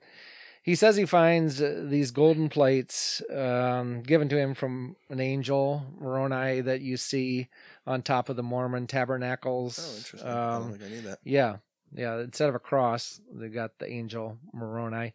he 0.61 0.75
says 0.75 0.95
he 0.97 1.05
finds 1.05 1.61
uh, 1.61 1.85
these 1.87 2.11
golden 2.11 2.49
plates 2.49 3.21
um, 3.33 4.01
given 4.03 4.27
to 4.29 4.37
him 4.37 4.53
from 4.53 4.95
an 5.09 5.19
angel 5.19 5.85
Moroni 5.99 6.61
that 6.61 6.81
you 6.81 6.97
see 6.97 7.47
on 7.87 8.01
top 8.01 8.29
of 8.29 8.35
the 8.35 8.43
Mormon 8.43 8.85
tabernacles. 8.87 9.79
Oh, 9.79 9.97
interesting. 9.97 10.29
I 10.29 10.33
Um, 10.33 10.61
don't 10.63 10.71
think 10.79 10.83
I 10.83 10.95
knew 10.95 11.01
that. 11.09 11.19
yeah, 11.23 11.57
yeah. 11.93 12.19
Instead 12.19 12.49
of 12.49 12.55
a 12.55 12.59
cross, 12.59 13.19
they 13.31 13.49
got 13.49 13.79
the 13.79 13.89
angel 13.89 14.37
Moroni. 14.53 15.13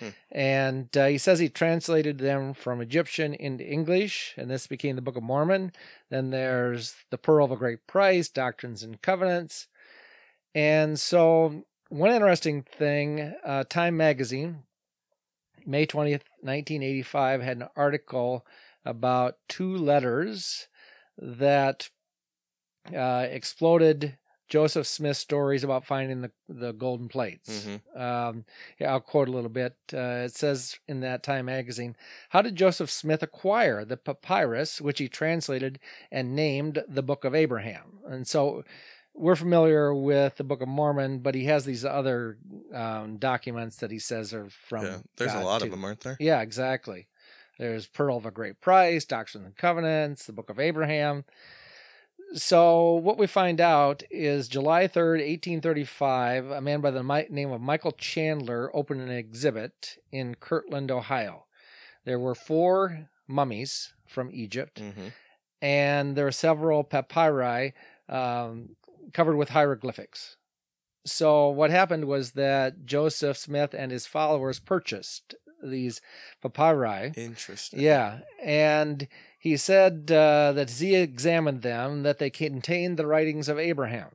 Hmm. 0.00 0.08
And 0.30 0.96
uh, 0.96 1.06
he 1.06 1.18
says 1.18 1.38
he 1.38 1.48
translated 1.48 2.18
them 2.18 2.54
from 2.54 2.80
Egyptian 2.80 3.34
into 3.34 3.64
English, 3.64 4.34
and 4.36 4.50
this 4.50 4.66
became 4.66 4.96
the 4.96 5.02
Book 5.02 5.16
of 5.16 5.22
Mormon. 5.22 5.72
Then 6.10 6.30
there's 6.30 6.94
the 7.10 7.18
Pearl 7.18 7.46
of 7.46 7.52
a 7.52 7.56
Great 7.56 7.86
Price, 7.86 8.28
Doctrines 8.28 8.82
and 8.82 9.00
Covenants. 9.00 9.68
And 10.54 10.98
so, 10.98 11.64
one 11.88 12.12
interesting 12.12 12.62
thing 12.62 13.34
uh, 13.44 13.64
Time 13.68 13.96
Magazine, 13.96 14.62
May 15.64 15.86
20th, 15.86 16.24
1985, 16.40 17.42
had 17.42 17.56
an 17.58 17.68
article 17.76 18.46
about 18.84 19.36
two 19.48 19.76
letters 19.76 20.68
that 21.18 21.90
uh, 22.94 23.26
exploded 23.28 24.16
Joseph 24.48 24.86
Smith's 24.86 25.18
stories 25.18 25.64
about 25.64 25.84
finding 25.84 26.22
the, 26.22 26.30
the 26.48 26.72
golden 26.72 27.08
plates. 27.08 27.64
hmm 27.64 27.98
Um, 27.98 28.44
yeah, 28.78 28.92
I'll 28.92 29.00
quote 29.00 29.28
a 29.28 29.32
little 29.32 29.50
bit. 29.50 29.76
Uh, 29.92 30.24
it 30.26 30.34
says 30.34 30.78
in 30.86 31.00
that 31.00 31.22
Time 31.22 31.46
magazine 31.46 31.96
How 32.30 32.42
did 32.42 32.56
Joseph 32.56 32.90
Smith 32.90 33.22
acquire 33.22 33.84
the 33.84 33.96
papyrus, 33.96 34.80
which 34.80 34.98
he 34.98 35.08
translated 35.08 35.78
and 36.10 36.36
named 36.36 36.82
the 36.88 37.02
Book 37.02 37.24
of 37.24 37.34
Abraham? 37.34 37.98
And 38.08 38.26
so 38.26 38.64
we're 39.14 39.36
familiar 39.36 39.94
with 39.94 40.36
the 40.36 40.44
Book 40.44 40.60
of 40.60 40.68
Mormon, 40.68 41.20
but 41.20 41.34
he 41.34 41.44
has 41.46 41.64
these 41.64 41.84
other 41.84 42.38
um, 42.72 43.16
documents 43.16 43.76
that 43.78 43.90
he 43.90 43.98
says 43.98 44.32
are 44.32 44.48
from. 44.48 44.84
Yeah, 44.84 44.98
there's 45.16 45.34
a 45.34 45.40
lot 45.40 45.60
too. 45.60 45.66
of 45.66 45.70
them, 45.70 45.84
aren't 45.84 46.00
there? 46.00 46.16
Yeah, 46.20 46.40
exactly. 46.42 47.08
There's 47.58 47.86
Pearl 47.86 48.18
of 48.18 48.26
a 48.26 48.30
Great 48.30 48.60
Price, 48.60 49.06
Doctrine 49.06 49.44
and 49.44 49.56
Covenants, 49.56 50.26
the 50.26 50.32
Book 50.32 50.50
of 50.50 50.60
Abraham. 50.60 51.24
So 52.34 52.94
what 52.94 53.18
we 53.18 53.26
find 53.26 53.60
out 53.60 54.02
is 54.10 54.48
July 54.48 54.88
3rd, 54.88 55.20
1835, 55.20 56.50
a 56.50 56.60
man 56.60 56.80
by 56.80 56.90
the 56.90 57.02
mi- 57.02 57.26
name 57.30 57.52
of 57.52 57.60
Michael 57.60 57.92
Chandler 57.92 58.70
opened 58.74 59.00
an 59.00 59.10
exhibit 59.10 59.98
in 60.10 60.34
Kirtland, 60.34 60.90
Ohio. 60.90 61.46
There 62.04 62.18
were 62.18 62.34
four 62.34 63.08
mummies 63.26 63.92
from 64.06 64.30
Egypt, 64.32 64.80
hmm 64.80 65.08
and 65.62 66.14
there 66.16 66.26
were 66.26 66.32
several 66.32 66.84
papyri 66.84 67.72
um, 68.10 68.76
covered 69.14 69.36
with 69.36 69.48
hieroglyphics. 69.48 70.36
So 71.06 71.48
what 71.48 71.70
happened 71.70 72.04
was 72.04 72.32
that 72.32 72.84
Joseph 72.84 73.38
Smith 73.38 73.74
and 73.74 73.90
his 73.90 74.06
followers 74.06 74.60
purchased 74.60 75.34
these 75.62 76.00
papyri. 76.42 77.12
Interesting. 77.16 77.80
Yeah, 77.80 78.18
and 78.42 79.08
he 79.46 79.56
said 79.56 80.10
uh, 80.10 80.50
that 80.50 80.70
he 80.70 80.96
examined 80.96 81.62
them, 81.62 82.02
that 82.02 82.18
they 82.18 82.30
contained 82.30 82.96
the 82.96 83.06
writings 83.06 83.48
of 83.48 83.60
Abraham, 83.60 84.08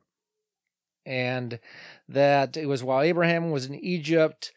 and 1.06 1.58
that 2.06 2.58
it 2.58 2.66
was 2.66 2.84
while 2.84 3.00
Abraham 3.00 3.50
was 3.50 3.64
in 3.64 3.74
Egypt 3.74 4.52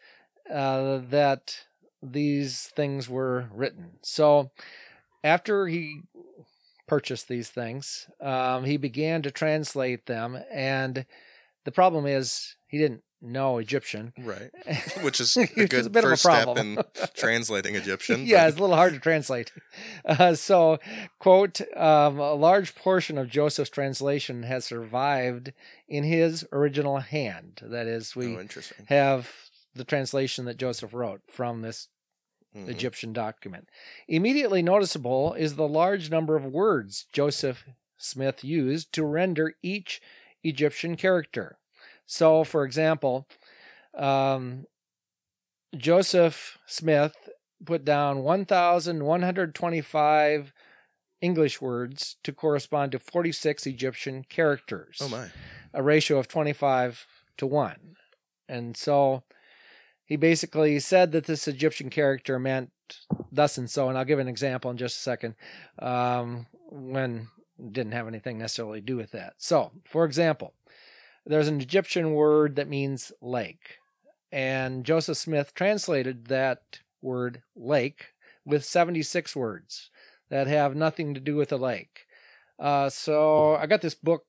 uh, 0.52 1.00
that 1.08 1.60
these 2.02 2.70
things 2.76 3.08
were 3.08 3.48
written. 3.54 3.92
So, 4.02 4.50
after 5.24 5.66
he 5.66 6.02
purchased 6.86 7.26
these 7.26 7.48
things, 7.48 8.06
um, 8.20 8.64
he 8.64 8.76
began 8.76 9.22
to 9.22 9.30
translate 9.30 10.04
them, 10.04 10.38
and 10.52 11.06
the 11.64 11.72
problem 11.72 12.04
is 12.04 12.54
he 12.66 12.76
didn't 12.76 13.02
know 13.22 13.58
Egyptian. 13.58 14.12
Right. 14.18 14.50
Which 15.02 15.20
is 15.20 15.36
a 15.36 15.46
good 15.46 15.86
a 15.86 15.90
bit 15.90 16.04
of 16.04 16.10
a 16.12 16.16
first 16.16 16.22
step 16.22 16.56
in 16.58 16.78
translating 17.14 17.74
Egyptian. 17.74 18.26
yeah, 18.26 18.44
but- 18.44 18.48
it's 18.48 18.58
a 18.58 18.60
little 18.60 18.76
hard 18.76 18.94
to 18.94 19.00
translate. 19.00 19.52
Uh, 20.04 20.34
so, 20.34 20.78
quote, 21.18 21.60
um, 21.76 22.18
a 22.20 22.34
large 22.34 22.74
portion 22.76 23.18
of 23.18 23.28
Joseph's 23.28 23.70
translation 23.70 24.44
has 24.44 24.64
survived 24.64 25.52
in 25.88 26.04
his 26.04 26.46
original 26.52 26.98
hand. 26.98 27.60
That 27.62 27.86
is, 27.88 28.14
we 28.14 28.36
oh, 28.36 28.46
have 28.88 29.28
the 29.74 29.82
translation 29.84 30.44
that 30.44 30.58
Joseph 30.58 30.94
wrote 30.94 31.22
from 31.28 31.62
this 31.62 31.88
Mhm. 32.56 32.68
Egyptian 32.70 33.12
document. 33.12 33.68
Immediately 34.08 34.62
noticeable 34.62 35.34
is 35.34 35.56
the 35.56 35.68
large 35.68 36.08
number 36.08 36.36
of 36.36 36.44
words 36.46 37.06
Joseph 37.12 37.64
Smith 37.98 38.42
used 38.44 38.92
to 38.94 39.04
render 39.04 39.54
each 39.62 40.00
Egyptian 40.42 40.96
character. 40.96 41.58
So, 42.06 42.44
for 42.44 42.64
example, 42.64 43.26
um, 43.94 44.66
Joseph 45.76 46.58
Smith 46.66 47.14
put 47.64 47.84
down 47.84 48.22
1,125 48.22 50.52
English 51.20 51.60
words 51.60 52.16
to 52.22 52.32
correspond 52.32 52.92
to 52.92 52.98
46 52.98 53.66
Egyptian 53.66 54.24
characters 54.28 54.98
Oh 55.02 55.08
my. 55.08 55.28
a 55.72 55.82
ratio 55.82 56.18
of 56.18 56.28
25 56.28 57.06
to 57.38 57.46
1. 57.46 57.96
And 58.48 58.76
so 58.76 59.24
he 60.04 60.16
basically 60.16 60.78
said 60.78 61.10
that 61.12 61.24
this 61.24 61.48
Egyptian 61.48 61.90
character 61.90 62.38
meant 62.38 62.70
thus 63.32 63.58
and 63.58 63.68
so. 63.68 63.88
And 63.88 63.98
I'll 63.98 64.04
give 64.04 64.20
an 64.20 64.28
example 64.28 64.70
in 64.70 64.76
just 64.76 64.98
a 64.98 65.02
second 65.02 65.34
um, 65.80 66.46
when 66.70 67.28
didn't 67.58 67.92
have 67.92 68.06
anything 68.06 68.38
necessarily 68.38 68.80
to 68.80 68.86
do 68.86 68.96
with 68.96 69.10
that. 69.12 69.32
So, 69.38 69.72
for 69.86 70.04
example, 70.04 70.52
there's 71.26 71.48
an 71.48 71.60
Egyptian 71.60 72.12
word 72.12 72.56
that 72.56 72.68
means 72.68 73.12
lake. 73.20 73.78
And 74.30 74.84
Joseph 74.84 75.18
Smith 75.18 75.54
translated 75.54 76.26
that 76.26 76.80
word 77.02 77.42
lake 77.54 78.12
with 78.44 78.64
76 78.64 79.34
words 79.34 79.90
that 80.30 80.46
have 80.46 80.74
nothing 80.74 81.14
to 81.14 81.20
do 81.20 81.36
with 81.36 81.52
a 81.52 81.56
lake. 81.56 82.06
Uh, 82.58 82.88
so 82.88 83.56
I 83.56 83.66
got 83.66 83.82
this 83.82 83.94
book 83.94 84.24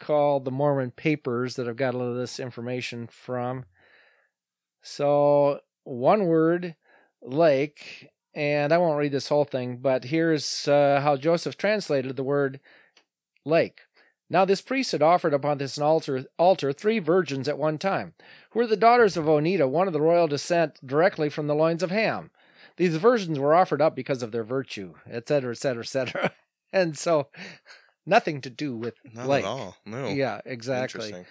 called 0.00 0.44
the 0.44 0.50
Mormon 0.50 0.90
Papers 0.92 1.56
that 1.56 1.68
I've 1.68 1.76
got 1.76 1.94
a 1.94 1.98
lot 1.98 2.04
of 2.04 2.16
this 2.16 2.40
information 2.40 3.06
from. 3.06 3.64
So, 4.82 5.60
one 5.84 6.26
word, 6.26 6.76
lake, 7.22 8.10
and 8.34 8.72
I 8.72 8.78
won't 8.78 8.98
read 8.98 9.12
this 9.12 9.28
whole 9.28 9.44
thing, 9.44 9.78
but 9.78 10.04
here's 10.04 10.68
uh, 10.68 11.00
how 11.02 11.16
Joseph 11.16 11.56
translated 11.56 12.16
the 12.16 12.22
word 12.22 12.60
lake. 13.44 13.80
Now, 14.28 14.44
this 14.44 14.60
priest 14.60 14.92
had 14.92 15.02
offered 15.02 15.32
upon 15.34 15.58
this 15.58 15.78
altar, 15.78 16.24
altar 16.38 16.72
three 16.72 16.98
virgins 16.98 17.48
at 17.48 17.58
one 17.58 17.78
time, 17.78 18.14
who 18.50 18.58
were 18.58 18.66
the 18.66 18.76
daughters 18.76 19.16
of 19.16 19.26
Onitah, 19.26 19.68
one 19.68 19.86
of 19.86 19.92
the 19.92 20.00
royal 20.00 20.26
descent 20.26 20.84
directly 20.84 21.28
from 21.28 21.46
the 21.46 21.54
loins 21.54 21.82
of 21.82 21.90
Ham. 21.90 22.30
These 22.76 22.96
virgins 22.96 23.38
were 23.38 23.54
offered 23.54 23.80
up 23.80 23.94
because 23.94 24.22
of 24.22 24.32
their 24.32 24.44
virtue, 24.44 24.94
etc., 25.08 25.52
etc., 25.52 25.82
etc. 25.82 26.32
And 26.72 26.98
so, 26.98 27.28
nothing 28.04 28.40
to 28.42 28.50
do 28.50 28.76
with 28.76 28.94
Not 29.14 29.28
lake. 29.28 29.44
at 29.44 29.48
all. 29.48 29.76
No. 29.86 30.08
Yeah, 30.08 30.40
exactly. 30.44 31.24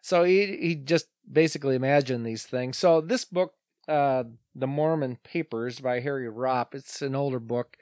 So 0.00 0.24
he 0.24 0.56
he 0.56 0.74
just 0.76 1.08
basically 1.30 1.74
imagined 1.74 2.24
these 2.24 2.44
things. 2.44 2.78
So 2.78 3.00
this 3.00 3.24
book, 3.24 3.54
uh, 3.88 4.24
The 4.54 4.66
Mormon 4.68 5.18
Papers 5.22 5.80
by 5.80 6.00
Harry 6.00 6.28
Ropp, 6.28 6.74
it's 6.74 7.02
an 7.02 7.14
older 7.14 7.40
book, 7.40 7.76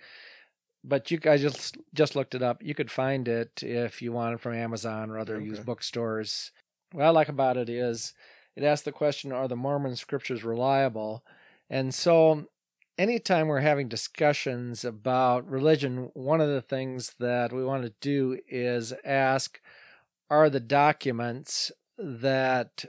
but 0.88 1.10
you 1.10 1.18
guys 1.18 1.42
just 1.42 1.76
just 1.94 2.16
looked 2.16 2.34
it 2.34 2.42
up. 2.42 2.62
You 2.62 2.74
could 2.74 2.90
find 2.90 3.28
it 3.28 3.62
if 3.62 4.00
you 4.00 4.12
want 4.12 4.34
it 4.34 4.40
from 4.40 4.54
Amazon 4.54 5.10
or 5.10 5.18
other 5.18 5.36
Okay. 5.36 5.44
used 5.46 5.66
bookstores. 5.66 6.50
What 6.92 7.04
I 7.04 7.10
like 7.10 7.28
about 7.28 7.56
it 7.56 7.68
is 7.68 8.14
it 8.56 8.64
asks 8.64 8.84
the 8.84 8.92
question: 8.92 9.32
Are 9.32 9.48
the 9.48 9.56
Mormon 9.56 9.96
scriptures 9.96 10.44
reliable? 10.44 11.24
And 11.70 11.94
so, 11.94 12.46
anytime 12.96 13.48
we're 13.48 13.60
having 13.60 13.88
discussions 13.88 14.84
about 14.84 15.48
religion, 15.48 16.10
one 16.14 16.40
of 16.40 16.48
the 16.48 16.62
things 16.62 17.14
that 17.18 17.52
we 17.52 17.62
want 17.64 17.82
to 17.84 17.92
do 18.00 18.38
is 18.48 18.94
ask: 19.04 19.60
Are 20.30 20.48
the 20.48 20.60
documents 20.60 21.70
that 21.98 22.84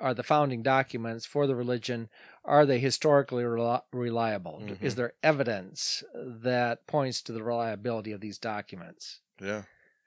are 0.00 0.14
the 0.14 0.22
founding 0.22 0.62
documents 0.62 1.24
for 1.26 1.46
the 1.46 1.54
religion 1.56 2.08
are 2.44 2.64
they 2.66 2.78
historically 2.78 3.42
reli- 3.44 3.82
reliable 3.92 4.60
Mhm. 4.62 4.82
is 4.82 4.94
there 4.94 5.12
evidence 5.22 6.02
that 6.14 6.86
points 6.86 7.20
to 7.22 7.32
the 7.32 7.42
reliability 7.42 8.12
of 8.12 8.20
these 8.20 8.38
documents 8.38 9.20
Yeah. 9.40 9.62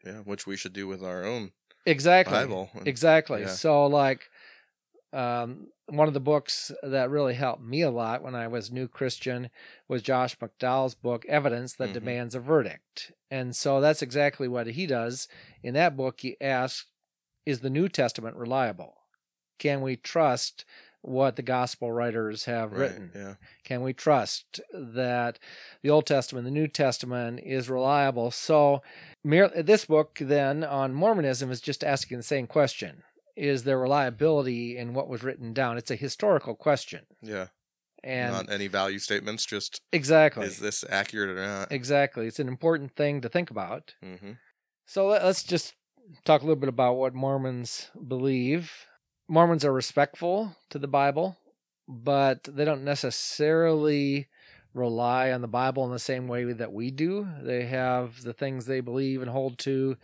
Yeah. 0.06 0.20
Which 0.22 0.46
we 0.48 0.58
should 0.58 0.74
do 0.74 0.88
with 0.88 1.04
our 1.04 1.24
own 1.24 1.52
exactly 1.86 2.34
Bible. 2.34 2.70
exactly 2.86 3.42
Yeah. 3.42 3.48
so 3.48 3.86
like 3.88 4.30
um, 5.14 5.68
one 5.88 6.08
of 6.08 6.14
the 6.14 6.22
books 6.22 6.72
that 6.84 7.10
really 7.10 7.34
helped 7.34 7.62
me 7.62 7.82
a 7.82 7.92
lot 7.92 8.22
when 8.24 8.34
I 8.34 8.48
was 8.48 8.72
new 8.72 8.88
Christian 8.88 9.50
was 9.90 10.02
Josh 10.02 10.38
McDowell's 10.38 10.96
book, 10.96 11.26
Evidence 11.26 11.74
That 11.76 11.90
Mhm. 11.90 11.94
Demands 11.96 12.34
a 12.36 12.40
Verdict. 12.40 13.12
And 13.30 13.54
so 13.54 13.82
that's 13.82 14.02
exactly 14.02 14.48
what 14.48 14.68
he 14.68 14.88
does. 14.88 15.28
In 15.64 15.74
that 15.74 15.98
book, 15.98 16.22
he 16.22 16.40
asks, 16.40 16.88
Is 17.46 17.60
the 17.60 17.70
New 17.70 17.90
Testament 17.90 18.38
reliable? 18.38 19.01
Can 19.62 19.82
we 19.82 19.96
trust 19.96 20.66
what 21.04 21.36
the 21.36 21.44
gospel 21.44 21.92
writers 21.92 22.46
have 22.46 22.72
Right. 22.72 22.80
written? 22.80 23.12
Yeah. 23.14 23.36
Can 23.64 23.84
we 23.84 23.94
trust 23.94 24.60
that 24.74 25.38
the 25.84 25.90
Old 25.92 26.08
Testament, 26.08 26.46
the 26.46 26.52
New 26.52 26.68
Testament 26.68 27.40
is 27.44 27.70
reliable? 27.70 28.32
So, 28.32 28.82
mere, 29.24 29.50
this 29.50 29.86
book 29.86 30.18
then 30.20 30.64
on 30.64 30.96
Mormonism 30.96 31.52
is 31.52 31.62
just 31.62 31.84
asking 31.84 32.18
the 32.18 32.24
same 32.24 32.48
question 32.48 33.04
Is 33.36 33.64
there 33.64 33.80
reliability 33.80 34.78
in 34.78 34.94
what 34.96 35.08
was 35.08 35.22
written 35.24 35.54
down? 35.54 35.78
It's 35.78 35.92
a 35.92 35.96
historical 35.96 36.56
question. 36.56 37.06
Yeah. 37.22 37.48
And 38.04 38.32
Not 38.34 38.52
any 38.52 38.66
value 38.68 38.98
statements. 38.98 39.46
Just 39.46 39.80
exactly. 39.92 40.48
is 40.48 40.58
this 40.58 40.84
accurate 40.90 41.38
or 41.38 41.46
not? 41.46 41.72
Exactly. 41.72 42.26
It's 42.26 42.40
an 42.40 42.48
important 42.48 42.96
thing 42.96 43.22
to 43.22 43.30
think 43.30 43.52
about. 43.52 43.94
hmm 44.02 44.34
So 44.88 45.08
let's 45.08 45.44
just 45.44 45.76
talk 46.26 46.42
a 46.42 46.46
little 46.46 46.60
bit 46.60 46.68
about 46.70 46.96
what 46.96 47.14
Mormons 47.14 47.92
believe. 48.08 48.88
Mormons 49.32 49.64
are 49.64 49.72
respectful 49.72 50.58
to 50.72 50.78
the 50.78 50.90
Bible, 50.90 51.38
but 51.88 52.44
they 52.44 52.66
don't 52.66 52.84
necessarily 52.84 54.28
rely 54.74 55.32
on 55.32 55.40
the 55.40 55.48
Bible 55.48 55.86
in 55.86 55.92
the 55.92 56.00
same 56.00 56.28
way 56.28 56.52
that 56.52 56.74
we 56.74 56.92
do. 56.92 57.26
They 57.42 57.64
have 57.64 58.24
the 58.24 58.34
things 58.34 58.66
they 58.66 58.82
believe 58.82 59.22
and 59.22 59.32
hold 59.32 59.58
to, 59.60 59.96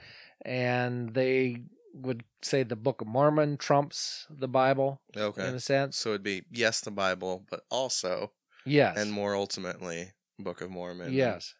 and 0.43 1.13
they 1.13 1.63
would 1.93 2.23
say 2.41 2.63
the 2.63 2.77
Book 2.77 3.01
of 3.01 3.07
Mormon 3.07 3.57
trumps 3.57 4.27
the 4.29 4.47
Bible 4.47 5.01
Okay. 5.17 5.45
in 5.45 5.55
a 5.55 5.59
sense. 5.59 5.97
So 5.97 6.11
it'd 6.11 6.23
be 6.23 6.43
yes, 6.49 6.79
the 6.79 6.91
Bible, 6.91 7.43
but 7.49 7.65
also 7.69 8.31
Yes. 8.63 8.95
and 8.97 9.11
more 9.11 9.35
ultimately, 9.35 10.13
Book 10.39 10.61
of 10.61 10.71
Mormon. 10.71 11.11
Yes. 11.11 11.53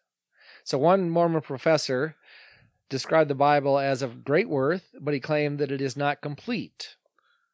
So 0.64 0.78
one 0.78 1.10
Mormon 1.10 1.42
professor 1.42 2.16
described 2.88 3.28
the 3.28 3.34
Bible 3.34 3.78
as 3.78 4.00
of 4.00 4.24
great 4.24 4.48
worth, 4.48 4.94
but 4.98 5.12
he 5.12 5.20
claimed 5.20 5.58
that 5.58 5.70
it 5.70 5.82
is 5.82 5.98
not 5.98 6.22
complete 6.22 6.96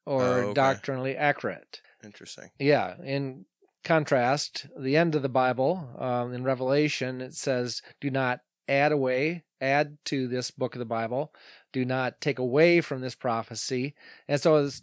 or 0.06 0.22
Oh, 0.22 0.26
okay. 0.46 0.54
doctrinally 0.54 1.16
accurate. 1.16 1.80
Interesting. 2.04 2.50
Yeah. 2.58 2.96
In 3.02 3.46
contrast, 3.84 4.66
the 4.78 4.96
end 4.96 5.14
of 5.14 5.22
the 5.22 5.28
Bible 5.28 5.88
um, 5.98 6.32
in 6.32 6.44
Revelation 6.44 7.20
it 7.20 7.34
says, 7.34 7.82
"Do 8.00 8.10
not 8.10 8.40
add 8.68 8.92
away, 8.92 9.44
add 9.60 9.98
to 10.06 10.26
this 10.28 10.50
book 10.50 10.74
of 10.74 10.78
the 10.78 10.84
Bible. 10.84 11.34
Do 11.72 11.84
not 11.84 12.20
take 12.20 12.38
away 12.38 12.80
from 12.80 13.00
this 13.00 13.14
prophecy." 13.14 13.94
And 14.28 14.40
so 14.40 14.56
it's 14.56 14.82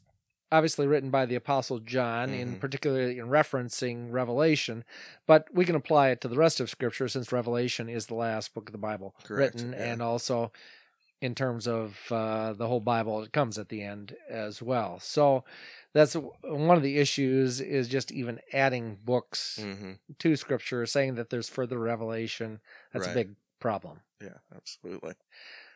obviously 0.51 0.85
written 0.85 1.09
by 1.09 1.25
the 1.25 1.35
Apostle 1.35 1.79
John, 1.79 2.31
in 2.33 2.55
Mhm. 2.55 2.59
particularly 2.59 3.17
in 3.17 3.27
referencing 3.27 4.11
Revelation, 4.11 4.83
but 5.25 5.47
we 5.53 5.63
can 5.63 5.75
apply 5.75 6.09
it 6.09 6.19
to 6.21 6.27
the 6.27 6.35
rest 6.37 6.59
of 6.59 6.69
Scripture 6.69 7.07
since 7.07 7.31
Revelation 7.31 7.87
is 7.87 8.07
the 8.07 8.15
last 8.15 8.53
book 8.53 8.67
of 8.67 8.73
the 8.73 8.77
Bible 8.77 9.15
Correct, 9.23 9.55
written, 9.55 9.71
yeah. 9.71 9.93
and 9.93 10.01
also 10.01 10.51
in 11.21 11.35
terms 11.35 11.67
of 11.67 11.99
uh, 12.11 12.53
the 12.53 12.67
whole 12.67 12.79
Bible, 12.79 13.21
it 13.21 13.31
comes 13.31 13.59
at 13.59 13.69
the 13.69 13.83
end 13.83 14.15
as 14.29 14.61
well. 14.61 14.99
So 14.99 15.43
that's 15.93 16.15
one 16.43 16.77
of 16.77 16.83
the 16.83 16.97
issues 16.97 17.61
is 17.61 17.87
just 17.87 18.11
even 18.11 18.39
adding 18.51 18.97
books 19.03 19.59
hmm 19.61 19.93
to 20.19 20.35
Scripture, 20.35 20.85
saying 20.85 21.15
that 21.15 21.29
there's 21.29 21.47
further 21.47 21.79
revelation. 21.79 22.59
That's 22.91 23.05
Right. 23.07 23.11
a 23.11 23.15
big 23.15 23.35
problem. 23.59 24.01
Yeah, 24.21 24.39
absolutely. 24.53 25.13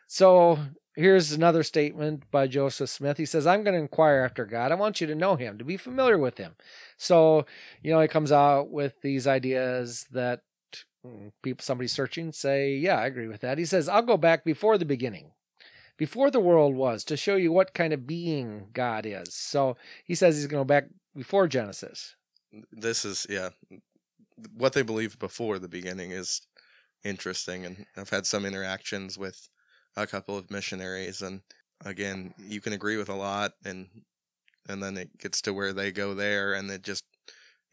So 0.07 0.59
here's 0.95 1.31
another 1.31 1.63
statement 1.63 2.29
by 2.31 2.47
Joseph 2.47 2.89
Smith. 2.89 3.17
He 3.17 3.25
says, 3.25 3.47
I'm 3.47 3.63
going 3.63 3.73
to 3.75 3.79
inquire 3.79 4.23
after 4.23 4.45
God. 4.45 4.71
I 4.71 4.75
want 4.75 5.01
you 5.01 5.07
to 5.07 5.15
know 5.15 5.35
him, 5.35 5.57
to 5.57 5.63
be 5.63 5.77
familiar 5.77 6.17
with 6.17 6.37
him. 6.37 6.55
So, 6.97 7.45
you 7.81 7.91
know, 7.91 8.01
he 8.01 8.07
comes 8.07 8.31
out 8.31 8.69
with 8.69 8.99
these 9.01 9.25
ideas 9.27 10.05
that 10.11 10.41
people, 11.41 11.63
somebody 11.63 11.87
searching 11.87 12.31
say, 12.31 12.75
Yeah, 12.75 12.97
I 12.97 13.05
agree 13.05 13.27
with 13.27 13.41
that. 13.41 13.57
He 13.57 13.65
says, 13.65 13.87
I'll 13.87 14.01
go 14.01 14.17
back 14.17 14.43
before 14.43 14.77
the 14.77 14.85
beginning, 14.85 15.31
before 15.97 16.31
the 16.31 16.39
world 16.39 16.75
was, 16.75 17.03
to 17.05 17.17
show 17.17 17.35
you 17.35 17.51
what 17.51 17.73
kind 17.73 17.93
of 17.93 18.07
being 18.07 18.67
God 18.73 19.05
is. 19.05 19.33
So 19.33 19.77
he 20.03 20.15
says 20.15 20.35
he's 20.35 20.47
going 20.47 20.61
to 20.61 20.65
go 20.65 20.75
back 20.75 20.85
before 21.15 21.47
Genesis. 21.47 22.15
This 22.71 23.05
is 23.05 23.25
yeah, 23.29 23.49
what 24.55 24.73
they 24.73 24.81
believed 24.81 25.19
before 25.19 25.59
the 25.59 25.67
beginning 25.67 26.11
is 26.11 26.41
interesting, 27.03 27.65
and 27.65 27.85
I've 27.97 28.09
had 28.09 28.25
some 28.25 28.45
interactions 28.45 29.17
with 29.17 29.49
a 29.95 30.07
couple 30.07 30.37
of 30.37 30.51
missionaries, 30.51 31.21
and 31.21 31.41
again, 31.83 32.33
you 32.37 32.61
can 32.61 32.73
agree 32.73 32.97
with 32.97 33.09
a 33.09 33.15
lot, 33.15 33.53
and 33.63 33.87
and 34.67 34.81
then 34.81 34.97
it 34.97 35.17
gets 35.19 35.41
to 35.43 35.53
where 35.53 35.73
they 35.73 35.91
go 35.91 36.13
there, 36.13 36.53
and 36.53 36.69
it 36.71 36.81
just 36.81 37.03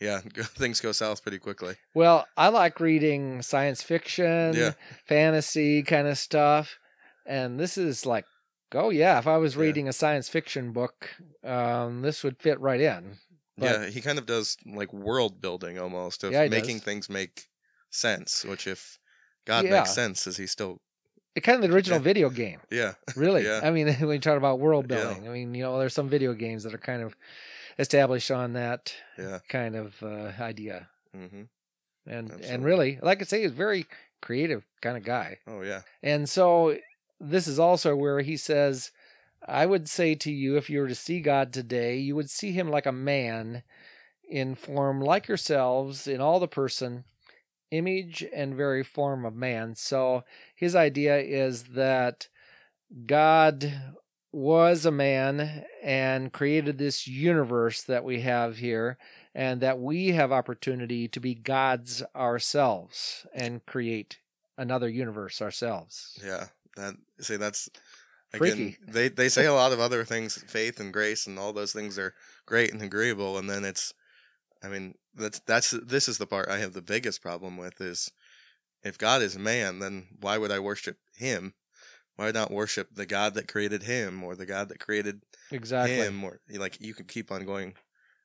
yeah, 0.02 0.20
things 0.58 0.80
go 0.80 0.92
south 0.92 1.22
pretty 1.22 1.38
quickly. 1.38 1.76
Well, 1.94 2.26
I 2.36 2.48
like 2.48 2.80
reading 2.80 3.40
science 3.42 3.82
fiction, 3.82 4.54
Yeah. 4.54 4.72
fantasy 5.06 5.82
kind 5.82 6.06
of 6.08 6.18
stuff. 6.18 6.78
And 7.24 7.58
this 7.60 7.78
is 7.78 8.04
like, 8.04 8.24
oh, 8.74 8.90
yeah, 8.90 9.18
if 9.18 9.26
I 9.26 9.36
was 9.36 9.54
Yeah. 9.54 9.62
reading 9.62 9.88
a 9.88 9.92
science 9.92 10.28
fiction 10.28 10.72
book, 10.72 11.10
um, 11.44 12.02
this 12.02 12.24
would 12.24 12.40
fit 12.40 12.58
right 12.60 12.80
in. 12.80 13.18
But- 13.56 13.66
yeah, 13.82 13.86
he 13.90 14.00
kind 14.00 14.18
of 14.18 14.26
does 14.26 14.56
like 14.66 14.92
world 14.92 15.40
building 15.40 15.78
almost 15.78 16.24
of 16.24 16.32
Yeah, 16.32 16.48
making 16.48 16.76
does. 16.78 16.84
things 16.84 17.08
make 17.08 17.48
sense. 17.90 18.44
Which 18.44 18.66
if 18.66 18.98
God 19.44 19.64
Yeah. 19.64 19.72
makes 19.78 19.92
sense, 19.94 20.26
is 20.26 20.36
he 20.36 20.46
still 20.46 20.80
It 21.34 21.40
kind 21.42 21.62
of 21.62 21.70
the 21.70 21.74
original 21.74 21.98
Yeah. 21.98 22.02
video 22.12 22.28
game, 22.30 22.60
yeah 22.70 22.94
really. 23.16 23.44
Yeah. 23.46 23.60
I 23.62 23.70
mean, 23.70 23.86
when 24.08 24.14
you 24.14 24.20
talk 24.20 24.36
about 24.36 24.58
world 24.58 24.86
Yeah. 24.90 24.96
building, 24.96 25.28
I 25.28 25.30
mean, 25.32 25.54
you 25.54 25.62
know, 25.62 25.78
there's 25.78 25.94
some 25.94 26.08
video 26.08 26.34
games 26.34 26.64
that 26.64 26.74
are 26.74 26.78
kind 26.78 27.02
of 27.02 27.14
established 27.78 28.30
on 28.30 28.52
that 28.54 28.94
yeah 29.18 29.40
kind 29.48 29.76
of 29.76 30.02
uh, 30.02 30.32
idea. 30.40 30.88
hmm 31.14 31.42
And 32.06 32.30
and 32.30 32.64
really, 32.64 32.98
like 33.02 33.20
I 33.20 33.24
say, 33.24 33.42
he's 33.42 33.50
a 33.50 33.54
very 33.54 33.86
creative 34.20 34.64
kind 34.80 34.96
of 34.96 35.04
guy. 35.04 35.38
oh 35.46 35.62
yeah 35.62 35.82
And 36.02 36.28
so 36.28 36.76
this 37.20 37.46
is 37.46 37.58
also 37.58 37.94
where 37.94 38.20
he 38.20 38.36
says, 38.36 38.90
I 39.46 39.66
would 39.66 39.88
say 39.88 40.14
to 40.16 40.30
you, 40.32 40.56
if 40.56 40.70
you 40.70 40.80
were 40.80 40.88
to 40.88 40.94
see 40.94 41.20
God 41.20 41.52
today, 41.52 41.96
you 41.98 42.14
would 42.16 42.30
see 42.30 42.52
him 42.52 42.70
like 42.70 42.86
a 42.86 42.92
man 42.92 43.62
in 44.28 44.54
form 44.54 45.00
like 45.00 45.28
yourselves, 45.28 46.06
in 46.06 46.20
all 46.20 46.40
the 46.40 46.48
person, 46.48 47.04
image 47.70 48.24
and 48.34 48.54
very 48.54 48.82
form 48.82 49.24
of 49.24 49.34
man. 49.34 49.74
So 49.74 50.24
his 50.54 50.74
idea 50.74 51.18
is 51.18 51.64
that 51.74 52.28
God 53.06 53.72
was 54.32 54.86
a 54.86 54.90
man 54.90 55.64
and 55.82 56.32
created 56.32 56.78
this 56.78 57.06
universe 57.06 57.82
that 57.82 58.02
we 58.02 58.20
have 58.20 58.56
here 58.56 58.96
and 59.34 59.60
that 59.60 59.78
we 59.78 60.08
have 60.08 60.32
opportunity 60.32 61.06
to 61.08 61.20
be 61.20 61.34
gods 61.34 62.02
ourselves 62.16 63.26
and 63.34 63.64
create 63.66 64.18
another 64.56 64.88
universe 64.88 65.42
ourselves. 65.42 66.18
Yeah, 66.24 66.46
that 66.76 66.94
see 67.20 67.36
that's 67.36 67.68
Freaky. 68.30 68.52
again 68.52 68.76
they 68.88 69.08
they 69.08 69.28
say 69.28 69.46
a 69.46 69.54
lot 69.54 69.72
of 69.72 69.80
other 69.80 70.04
things, 70.04 70.42
faith 70.48 70.80
and 70.80 70.92
grace 70.92 71.26
and 71.26 71.38
all 71.38 71.52
those 71.52 71.72
things 71.72 71.98
are 71.98 72.14
great 72.46 72.72
and 72.72 72.82
agreeable, 72.82 73.38
and 73.38 73.48
then 73.48 73.64
it's, 73.64 73.92
I 74.62 74.68
mean 74.68 74.94
that's 75.14 75.40
that's 75.40 75.70
this 75.70 76.08
is 76.08 76.18
the 76.18 76.26
part 76.26 76.48
I 76.48 76.58
have 76.58 76.72
the 76.72 76.82
biggest 76.82 77.22
problem 77.22 77.56
with 77.56 77.80
is 77.80 78.10
if 78.82 78.98
God 78.98 79.22
is 79.22 79.36
a 79.36 79.40
man, 79.40 79.78
then 79.78 80.08
why 80.20 80.38
would 80.38 80.50
I 80.50 80.58
worship 80.58 80.96
Him? 81.16 81.54
Why 82.16 82.30
not 82.30 82.50
worship 82.50 82.88
the 82.94 83.06
God 83.06 83.34
that 83.34 83.48
created 83.48 83.82
Him 83.82 84.22
or 84.22 84.34
the 84.36 84.46
God 84.46 84.68
that 84.68 84.80
created 84.80 85.22
Exactly. 85.50 85.94
Him? 85.96 86.22
Or 86.24 86.40
like 86.50 86.80
you 86.80 86.94
can 86.94 87.06
keep 87.06 87.32
on 87.32 87.44
going 87.44 87.74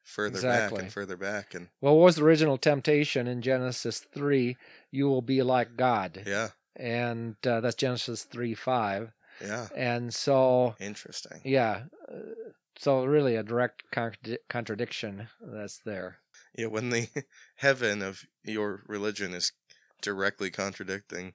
further 0.04 0.38
Exactly. 0.38 0.76
back 0.78 0.84
and 0.84 0.94
further 0.94 1.18
back, 1.18 1.54
and 1.54 1.68
Well, 1.82 1.96
what 1.98 2.06
was 2.06 2.16
the 2.16 2.24
original 2.24 2.58
temptation 2.58 3.28
in 3.28 3.42
Genesis 3.42 4.00
3? 4.14 4.56
You 4.92 5.08
will 5.08 5.22
be 5.22 5.42
like 5.44 5.76
God. 5.76 6.24
yeah, 6.26 6.50
And 6.76 7.36
uh, 7.46 7.62
that's 7.62 7.76
Genesis 7.76 8.24
3 8.24 8.54
5. 8.54 9.12
yeah, 9.42 9.68
And 9.76 10.14
so, 10.14 10.76
interesting. 10.80 11.42
yeah. 11.44 11.84
uh, 12.12 12.20
So, 12.78 13.04
really, 13.06 13.36
a 13.36 13.44
direct 13.44 13.84
contra- 13.92 14.38
contradiction 14.50 15.28
that's 15.42 15.80
there. 15.80 16.20
Yeah, 16.58 16.68
when 16.68 16.90
the 16.90 17.08
heaven 17.56 18.02
of 18.02 18.24
your 18.44 18.84
religion 18.88 19.34
is 19.34 19.52
directly 20.02 20.52
contradicting 20.52 21.34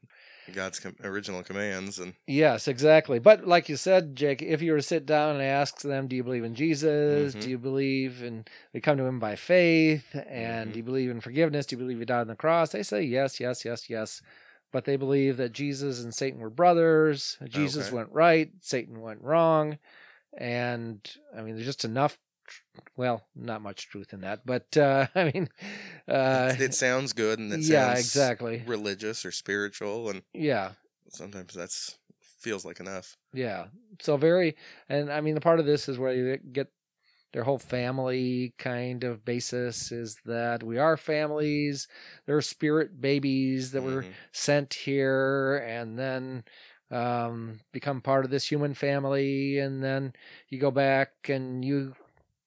God's 0.53 0.81
com- 0.81 0.97
original 1.05 1.43
commands, 1.43 1.99
and 1.99 2.15
Yes, 2.27 2.69
exactly. 2.69 3.19
But 3.19 3.47
like 3.47 3.69
you 3.69 3.77
said, 3.77 4.17
Jake, 4.17 4.43
if 4.43 4.63
you 4.63 4.73
were 4.73 4.79
to 4.79 4.83
sit 4.83 5.07
down 5.07 5.37
and 5.37 5.45
ask 5.45 5.81
them, 5.81 6.09
do 6.09 6.17
you 6.17 6.25
believe 6.25 6.45
in 6.45 6.55
Jesus? 6.55 7.35
Mhm. 7.35 7.41
Do 7.41 7.51
you 7.51 7.59
believe 7.59 8.23
in 8.23 8.45
we 8.73 8.81
come 8.81 8.97
to 8.99 9.05
him 9.05 9.19
by 9.19 9.37
faith? 9.37 10.15
And 10.27 10.71
Mhm. 10.71 10.73
do 10.73 10.79
you 10.79 10.85
believe 10.85 11.11
in 11.11 11.21
forgiveness? 11.21 11.67
Do 11.67 11.75
you 11.75 11.79
believe 11.79 11.99
he 11.99 12.05
died 12.05 12.23
on 12.23 12.27
the 12.29 12.37
cross? 12.37 12.73
They 12.73 12.83
say 12.83 13.03
yes, 13.03 13.41
yes, 13.41 13.65
yes, 13.65 13.89
yes. 13.89 14.23
But 14.73 14.85
they 14.85 14.97
believe 14.97 15.37
that 15.37 15.53
Jesus 15.53 16.03
and 16.03 16.15
Satan 16.15 16.41
were 16.41 16.49
brothers. 16.51 17.37
Jesus 17.45 17.89
Okay. 17.89 17.97
went 17.97 18.11
right, 18.11 18.51
Satan 18.61 19.01
went 19.01 19.21
wrong. 19.21 19.79
And 20.37 20.99
I 21.37 21.43
mean, 21.43 21.55
there's 21.55 21.67
just 21.67 21.85
enough. 21.85 22.19
Well, 22.97 23.23
not 23.35 23.63
much 23.63 23.89
truth 23.89 24.13
in 24.13 24.21
that, 24.23 24.45
but 24.47 24.77
uh, 24.77 25.07
I 25.15 25.25
mean, 25.33 25.49
uh, 26.09 26.55
it, 26.55 26.61
it 26.61 26.75
sounds 26.75 27.13
good 27.13 27.39
and 27.39 27.53
it 27.53 27.65
yeah, 27.71 27.87
sounds 27.89 28.01
exactly. 28.01 28.63
religious 28.67 29.25
or 29.25 29.33
spiritual, 29.33 30.11
and 30.11 30.23
Yeah, 30.35 30.73
sometimes 31.11 31.55
that's 31.55 31.99
feels 32.39 32.65
like 32.65 32.81
enough. 32.81 33.17
Yeah. 33.33 33.67
So 34.01 34.17
very, 34.17 34.57
and 34.89 35.11
I 35.11 35.21
mean, 35.21 35.35
the 35.35 35.41
part 35.41 35.61
of 35.61 35.67
this 35.67 35.89
is 35.89 35.99
where 35.99 36.13
you 36.13 36.37
get 36.39 36.69
their 37.33 37.45
whole 37.45 37.59
family 37.59 38.55
kind 38.59 39.05
of 39.05 39.25
basis 39.25 39.91
is 39.91 40.19
that 40.27 40.63
we 40.63 40.79
are 40.79 40.97
families. 40.97 41.89
They're 42.27 42.43
spirit 42.43 43.01
babies 43.01 43.71
that 43.73 43.83
were 43.83 44.03
Mhm. 44.03 44.13
sent 44.33 44.75
here 44.75 45.57
and 45.67 45.99
then 45.99 46.45
um, 46.91 47.61
become 47.73 48.03
part 48.03 48.25
of 48.27 48.31
this 48.31 48.51
human 48.51 48.75
family. 48.75 49.59
And 49.59 49.83
then 49.83 50.13
you 50.51 50.59
go 50.59 50.71
back 50.71 51.13
and 51.29 51.65
you 51.65 51.95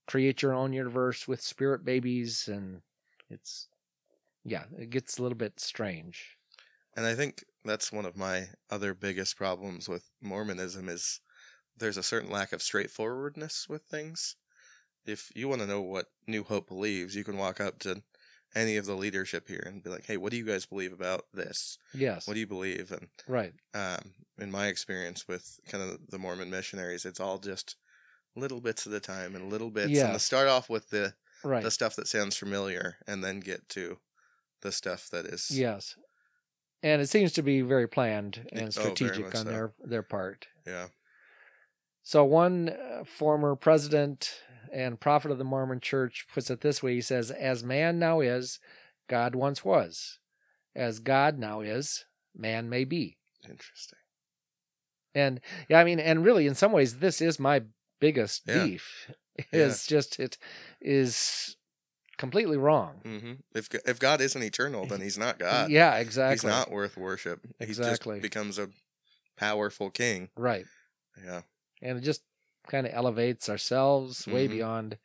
create 0.07 0.41
your 0.41 0.53
own 0.53 0.73
universe 0.73 1.27
with 1.27 1.41
spirit 1.41 1.83
babies 1.83 2.47
and 2.47 2.81
it's 3.29 3.67
yeah, 4.43 4.65
it 4.77 4.91
gets 4.91 5.17
a 5.17 5.23
little 5.23 5.37
bit 5.37 5.59
strange. 5.59 6.37
And 6.95 7.05
I 7.05 7.15
think 7.15 7.43
that's 7.65 7.91
one 7.91 8.05
of 8.05 8.15
my 8.15 8.45
other 8.69 8.93
biggest 8.93 9.35
problems 9.35 9.89
with 9.89 10.03
Mormonism 10.21 10.87
is 10.87 11.19
there's 11.77 11.97
a 11.97 12.03
certain 12.03 12.29
lack 12.29 12.53
of 12.53 12.61
straightforwardness 12.61 13.67
with 13.67 13.83
things. 13.83 14.35
If 15.05 15.31
you 15.35 15.47
want 15.47 15.61
to 15.61 15.67
know 15.67 15.81
what 15.81 16.07
New 16.27 16.43
Hope 16.43 16.67
believes, 16.67 17.15
you 17.15 17.23
can 17.23 17.37
walk 17.37 17.59
up 17.59 17.79
to 17.79 18.01
any 18.55 18.77
of 18.77 18.85
the 18.85 18.95
leadership 18.95 19.47
here 19.47 19.63
and 19.65 19.83
be 19.83 19.89
like, 19.89 20.05
"Hey, 20.05 20.17
what 20.17 20.31
do 20.31 20.37
you 20.37 20.45
guys 20.45 20.65
believe 20.65 20.93
about 20.93 21.25
this? 21.33 21.77
Yes. 21.93 22.27
What 22.27 22.35
do 22.35 22.39
you 22.39 22.47
believe?" 22.47 22.91
And 22.91 23.07
right. 23.27 23.53
um, 23.73 24.13
in 24.39 24.49
my 24.49 24.67
experience 24.67 25.27
with 25.27 25.59
kind 25.67 25.83
of 25.83 25.99
the 26.07 26.17
Mormon 26.17 26.49
missionaries, 26.49 27.05
it's 27.05 27.19
all 27.19 27.37
just 27.37 27.75
little 28.35 28.61
bits 28.61 28.85
at 28.85 28.93
a 28.93 28.99
time 28.99 29.35
and 29.35 29.49
little 29.49 29.71
bits. 29.71 29.87
And 29.87 29.95
Yeah. 29.95 30.13
to 30.13 30.19
start 30.19 30.47
off 30.47 30.69
with 30.69 30.89
the 30.89 31.13
Right. 31.43 31.63
the 31.63 31.71
stuff 31.71 31.95
that 31.95 32.07
sounds 32.07 32.35
familiar, 32.37 32.97
and 33.07 33.23
then 33.23 33.39
get 33.39 33.69
to 33.69 33.99
the 34.61 34.71
stuff 34.71 35.09
that 35.11 35.25
is 35.25 35.51
Yes. 35.51 35.95
And 36.81 37.01
it 37.01 37.07
seems 37.07 37.31
to 37.33 37.41
be 37.41 37.61
very 37.61 37.87
planned 37.87 38.47
and 38.51 38.67
oh, 38.67 38.69
strategic 38.69 39.25
much 39.25 39.35
on 39.35 39.45
so. 39.45 39.49
their 39.49 39.73
their 39.79 40.03
part. 40.03 40.47
yeah 40.65 40.87
So 42.03 42.23
one 42.23 42.69
uh, 42.69 43.03
former 43.03 43.55
president 43.55 44.41
and 44.71 44.99
prophet 44.99 45.31
of 45.31 45.37
the 45.37 45.43
Mormon 45.43 45.79
Church 45.79 46.27
puts 46.31 46.49
it 46.49 46.61
this 46.61 46.83
way: 46.83 46.95
He 46.95 47.01
says, 47.01 47.31
"As 47.31 47.63
man 47.63 47.97
now 47.99 48.19
is, 48.19 48.59
God 49.07 49.35
once 49.35 49.63
was; 49.63 50.19
as 50.75 50.99
God 50.99 51.37
now 51.39 51.61
is, 51.61 52.05
man 52.35 52.69
may 52.69 52.83
be." 52.83 53.17
interesting. 53.47 53.99
And 55.13 55.39
yeah, 55.69 55.79
I 55.79 55.83
mean, 55.83 55.99
and 55.99 56.25
really, 56.25 56.45
in 56.45 56.55
some 56.55 56.71
ways, 56.71 56.97
this 56.97 57.21
is 57.21 57.39
my 57.39 57.63
biggest 57.99 58.43
Yeah. 58.47 58.65
beef. 58.65 59.11
Is 59.51 59.85
just 59.85 60.17
it 60.19 60.37
is 60.79 61.57
completely 62.17 62.55
wrong. 62.55 63.01
hmm 63.03 63.33
If 63.53 63.67
if 63.85 63.99
God 63.99 64.21
isn't 64.21 64.41
eternal, 64.41 64.85
then 64.85 65.01
He's 65.01 65.17
not 65.17 65.39
God. 65.39 65.69
yeah, 65.69 65.95
exactly. 65.97 66.35
He's 66.35 66.43
not 66.45 66.71
worth 66.71 66.95
worship. 66.95 67.41
Exactly. 67.59 68.15
He 68.15 68.21
just 68.21 68.21
becomes 68.21 68.57
a 68.59 68.69
powerful 69.35 69.89
king. 69.89 70.29
right, 70.37 70.65
Yeah. 71.21 71.41
and 71.81 71.97
it 71.97 72.01
just 72.01 72.23
kind 72.67 72.87
of 72.87 72.93
elevates 72.93 73.49
ourselves 73.49 74.25
way 74.25 74.47
Mhm. 74.47 74.51
beyond 74.51 74.97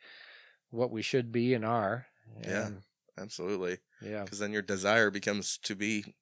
what 0.70 0.92
we 0.92 1.02
should 1.02 1.32
be 1.32 1.52
and 1.54 1.64
are. 1.64 2.06
Yeah. 2.42 2.70
Absolutely. 3.18 3.78
yeah, 4.00 4.22
Because 4.22 4.38
then 4.38 4.52
your 4.52 4.62
desire 4.62 5.10
becomes 5.10 5.58
to 5.64 5.74
be 5.74 6.14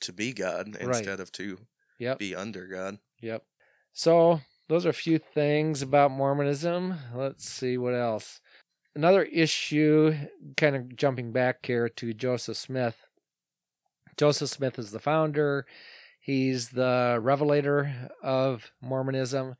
to 0.00 0.12
be 0.12 0.32
God 0.32 0.76
instead 0.80 1.20
of 1.20 1.30
to 1.32 1.58
yep. 1.98 2.18
be 2.18 2.34
under 2.34 2.66
God. 2.66 2.98
Yep. 3.20 3.44
So 3.92 4.40
those 4.70 4.86
are 4.86 4.90
a 4.90 4.94
few 4.94 5.18
things 5.18 5.82
about 5.82 6.12
Mormonism. 6.12 6.94
Let's 7.12 7.44
see 7.50 7.76
what 7.76 7.92
else. 7.92 8.40
Another 8.94 9.24
issue, 9.24 10.14
kind 10.56 10.76
of 10.76 10.96
jumping 10.96 11.32
back 11.32 11.66
here 11.66 11.88
to 11.88 12.14
Joseph 12.14 12.56
Smith. 12.56 12.96
Joseph 14.16 14.48
Smith 14.48 14.78
is 14.78 14.92
the 14.92 15.00
founder. 15.00 15.66
He's 16.20 16.68
the 16.68 17.18
revelator 17.20 18.10
of 18.22 18.70
Mormonism. 18.80 19.56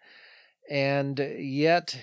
And 0.70 1.18
yet 1.18 1.98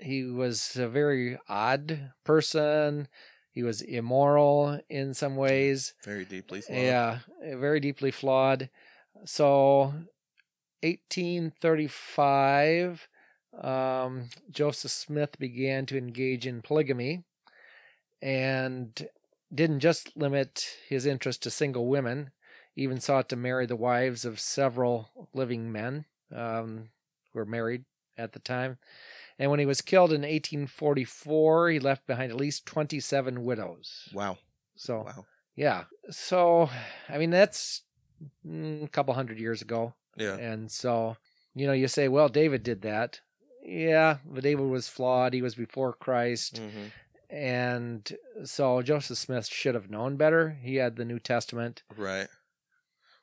he 0.00 0.24
was 0.24 0.74
a 0.74 0.88
very 0.88 1.38
odd 1.48 2.10
person. 2.24 3.06
He 3.52 3.62
was 3.62 3.82
immoral 3.82 4.80
in 4.90 5.14
some 5.14 5.36
ways. 5.36 5.94
Very 6.04 6.24
deeply 6.24 6.60
flawed. 6.60 6.76
Yeah, 6.76 7.18
very 7.40 7.78
deeply 7.78 8.10
flawed. 8.10 8.68
So, 9.26 9.94
1835, 10.82 13.08
um, 13.62 14.28
Joseph 14.50 14.90
Smith 14.90 15.38
began 15.38 15.86
to 15.86 15.96
engage 15.96 16.46
in 16.46 16.62
polygamy 16.62 17.24
and 18.20 19.08
didn't 19.54 19.80
just 19.80 20.16
limit 20.16 20.76
his 20.88 21.06
interest 21.06 21.42
to 21.42 21.50
single 21.50 21.86
women, 21.86 22.30
even 22.74 23.00
sought 23.00 23.28
to 23.28 23.36
marry 23.36 23.66
the 23.66 23.76
wives 23.76 24.24
of 24.24 24.40
several 24.40 25.10
living 25.32 25.70
men 25.72 26.04
um, 26.34 26.88
who 27.32 27.38
were 27.38 27.46
married 27.46 27.84
at 28.18 28.32
the 28.32 28.40
time. 28.40 28.78
And 29.38 29.50
when 29.50 29.60
he 29.60 29.66
was 29.66 29.82
killed 29.82 30.10
in 30.10 30.22
1844, 30.22 31.70
he 31.70 31.78
left 31.78 32.06
behind 32.06 32.30
at 32.30 32.38
least 32.38 32.66
27 32.66 33.44
widows. 33.44 34.08
Wow. 34.12 34.38
So, 34.76 35.02
Wow. 35.04 35.26
yeah. 35.54 35.84
So, 36.10 36.70
I 37.08 37.18
mean, 37.18 37.30
that's 37.30 37.82
mm, 38.46 38.84
a 38.84 38.88
couple 38.88 39.14
hundred 39.14 39.38
years 39.38 39.62
ago. 39.62 39.94
Yeah. 40.16 40.36
And 40.36 40.70
so, 40.70 41.16
you 41.54 41.66
know, 41.66 41.72
you 41.72 41.88
say, 41.88 42.08
well, 42.08 42.28
David 42.28 42.62
did 42.62 42.82
that. 42.82 43.20
Yeah, 43.64 44.18
but 44.24 44.42
David 44.44 44.66
was 44.66 44.88
flawed. 44.88 45.32
He 45.34 45.42
was 45.42 45.54
before 45.54 45.92
Christ. 45.92 46.58
hmm 46.58 46.86
And 47.28 48.10
so 48.44 48.80
Joseph 48.82 49.18
Smith 49.18 49.46
should 49.46 49.74
have 49.74 49.90
known 49.90 50.16
better. 50.16 50.58
He 50.62 50.76
had 50.76 50.96
the 50.96 51.04
New 51.04 51.18
Testament. 51.18 51.82
Right. 51.96 52.28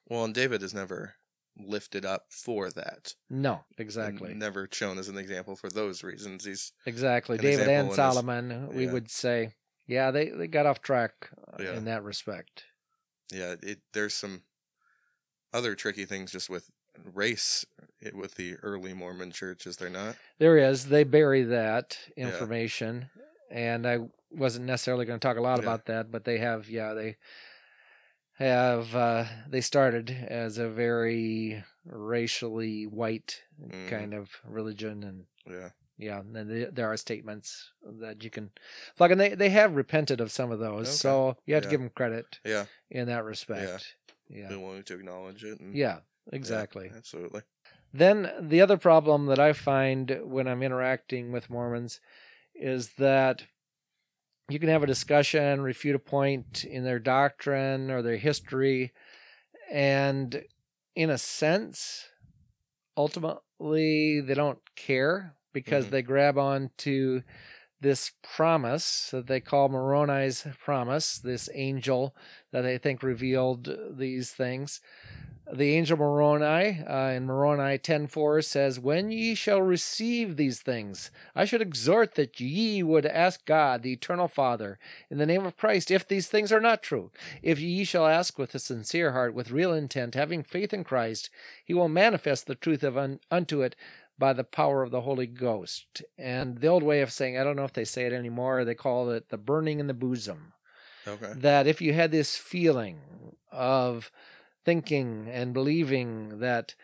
Well, 0.10 0.26
and 0.26 0.34
David 0.34 0.62
is 0.62 0.74
never 0.74 1.14
lifted 1.58 2.04
up 2.06 2.26
for 2.30 2.70
that. 2.72 3.14
No, 3.30 3.54
and 3.54 3.80
exactly. 3.80 4.34
Never 4.34 4.68
shown 4.72 4.98
as 4.98 5.08
an 5.08 5.18
example 5.18 5.56
for 5.56 5.70
those 5.70 6.04
reasons. 6.04 6.44
He's 6.46 6.74
Exactly. 6.86 7.38
an 7.38 7.44
David 7.44 7.68
and 7.70 7.88
his- 7.88 7.96
Solomon, 7.96 8.70
we 8.74 8.86
yeah. 8.86 8.92
would 8.92 9.10
say, 9.10 9.54
yeah, 9.88 10.12
they, 10.12 10.30
they 10.30 10.48
got 10.48 10.66
off 10.66 10.82
track 10.82 11.30
uh, 11.54 11.64
Yeah. 11.64 11.78
in 11.78 11.86
that 11.86 12.04
respect. 12.04 12.66
yeah. 13.32 13.56
It 13.64 13.80
there's 13.94 14.14
some 14.14 14.44
other 15.54 15.76
tricky 15.76 16.06
things 16.06 16.32
just 16.32 16.50
with 16.50 16.70
race 17.14 17.66
with 18.14 18.36
the 18.36 18.56
early 18.64 18.94
Mormon 18.94 19.32
church, 19.32 19.66
is 19.66 19.78
there 19.78 19.90
not? 19.90 20.16
There 20.40 20.58
is. 20.58 20.88
They 20.88 21.04
bury 21.04 21.44
that 21.44 21.98
Yeah. 22.18 22.28
information, 22.28 23.10
and 23.50 23.88
I 23.88 24.00
wasn't 24.32 24.66
necessarily 24.66 25.06
going 25.06 25.20
to 25.20 25.26
talk 25.28 25.38
a 25.38 25.42
lot 25.42 25.58
Yeah. 25.60 25.64
about 25.64 25.86
that, 25.86 26.12
but 26.12 26.24
they 26.26 26.38
have. 26.40 26.70
Yeah, 26.70 26.94
they 26.94 27.18
have. 28.38 28.96
Uh, 28.96 29.26
they 29.48 29.62
started 29.62 30.10
as 30.10 30.58
a 30.58 30.70
very 30.70 31.64
racially 31.86 32.86
white 32.88 33.44
Mm. 33.62 33.90
kind 33.90 34.14
of 34.14 34.32
religion, 34.44 35.04
and 35.04 35.26
Yeah. 35.46 35.70
yeah, 35.98 36.20
and 36.20 36.50
they- 36.50 36.66
there 36.66 36.88
are 36.92 36.98
statements 36.98 37.72
that 37.84 38.24
you 38.24 38.30
can 38.30 38.52
plug, 38.96 39.12
and 39.12 39.20
they 39.22 39.36
they 39.36 39.50
have 39.50 39.76
repented 39.76 40.20
of 40.20 40.32
some 40.32 40.52
of 40.52 40.60
those, 40.60 40.88
Okay. 40.88 40.96
so 40.96 41.38
you 41.46 41.54
have 41.54 41.64
to 41.64 41.70
give 41.70 41.80
them 41.80 41.90
credit 41.92 42.40
Yeah. 42.44 42.66
in 42.90 43.08
that 43.08 43.24
respect. 43.24 43.96
Yeah, 44.30 44.48
Been 44.48 44.64
willing 44.64 44.84
to 44.84 44.96
acknowledge 44.96 45.44
it. 45.44 45.60
And, 45.60 45.76
yeah, 45.76 46.00
exactly. 46.32 46.92
absolutely. 46.96 47.42
Then 47.94 48.32
the 48.40 48.62
other 48.62 48.78
problem 48.78 49.28
that 49.28 49.40
I 49.40 49.54
find 49.54 50.20
when 50.24 50.48
I'm 50.48 50.64
interacting 50.64 51.32
with 51.32 51.50
Mormons 51.50 52.02
is 52.56 52.94
that 52.94 53.44
you 54.50 54.60
can 54.60 54.70
have 54.70 54.84
a 54.84 54.88
discussion, 54.88 55.62
refute 55.62 55.96
a 55.96 56.00
point 56.00 56.66
in 56.66 56.84
their 56.84 57.00
doctrine 57.00 57.90
or 57.90 58.02
their 58.02 58.18
history, 58.18 58.92
and 59.72 60.44
in 60.96 61.10
a 61.10 61.18
sense, 61.18 62.10
ultimately 62.98 64.22
they 64.22 64.34
don't 64.34 64.62
care 64.76 65.36
because 65.54 65.88
Mhm. 65.88 65.92
they 65.92 66.02
grab 66.02 66.38
on 66.38 66.72
to 66.78 67.24
this 67.82 68.12
promise 68.24 69.12
that 69.12 69.28
they 69.28 69.42
call 69.42 69.70
Moroni's 69.70 70.48
promise, 70.60 71.20
this 71.20 71.50
angel 71.54 72.16
that 72.52 72.62
they 72.62 72.78
think 72.78 73.04
revealed 73.04 73.70
these 73.98 74.34
things 74.34 74.82
the 75.52 75.76
angel 75.76 75.98
Moroni 75.98 76.84
uh, 76.84 77.10
in 77.10 77.26
Moroni 77.26 77.78
10:4 77.78 78.44
says, 78.44 78.80
"When 78.80 79.12
ye 79.12 79.36
shall 79.36 79.62
receive 79.62 80.36
these 80.36 80.62
things, 80.62 81.12
I 81.36 81.46
should 81.46 81.62
exhort 81.62 82.16
that 82.16 82.40
ye 82.40 82.82
would 82.84 83.06
ask 83.06 83.46
God, 83.46 83.84
the 83.84 83.92
eternal 83.94 84.28
Father, 84.28 84.80
in 85.10 85.18
the 85.18 85.26
name 85.26 85.46
of 85.46 85.58
Christ, 85.58 85.92
if 85.92 86.08
these 86.08 86.28
things 86.28 86.52
are 86.52 86.62
not 86.62 86.82
true. 86.84 87.12
If 87.42 87.60
ye 87.60 87.84
shall 87.84 88.08
ask 88.08 88.38
with 88.38 88.56
a 88.56 88.60
sincere 88.60 89.12
heart, 89.12 89.34
with 89.34 89.52
real 89.52 89.74
intent, 89.74 90.16
having 90.16 90.44
faith 90.44 90.74
in 90.74 90.84
Christ, 90.84 91.30
he 91.66 91.74
will 91.74 91.90
manifest 91.90 92.48
the 92.48 92.56
truth 92.56 92.84
of 92.84 92.98
un- 92.98 93.20
unto 93.30 93.62
it 93.62 93.76
by 94.18 94.32
the 94.32 94.44
power 94.44 94.82
of 94.82 94.92
the 94.92 95.02
Holy 95.02 95.28
Ghost." 95.28 96.04
And 96.18 96.60
the 96.60 96.68
old 96.68 96.84
way 96.84 97.02
of 97.02 97.12
saying, 97.12 97.38
I 97.38 97.44
don't 97.44 97.56
know 97.56 97.66
if 97.66 97.74
they 97.74 97.86
say 97.86 98.06
it 98.06 98.14
anymore, 98.14 98.64
they 98.64 98.76
call 98.76 99.10
it 99.10 99.30
the 99.30 99.38
burning 99.38 99.80
in 99.80 99.88
the 99.88 99.94
bosom 99.94 100.54
Okay. 101.08 101.34
that 101.36 101.68
if 101.68 101.82
you 101.82 101.94
had 101.94 102.12
this 102.12 102.38
feeling 102.38 103.02
of 103.52 104.12
thinking 104.66 105.28
and 105.30 105.54
believing 105.54 106.40
that 106.40 106.76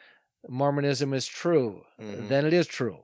Mormonism 0.48 1.14
is 1.14 1.28
true, 1.28 1.86
Mhm. 2.00 2.28
then 2.30 2.46
it 2.46 2.54
is 2.54 2.68
true. 2.68 3.00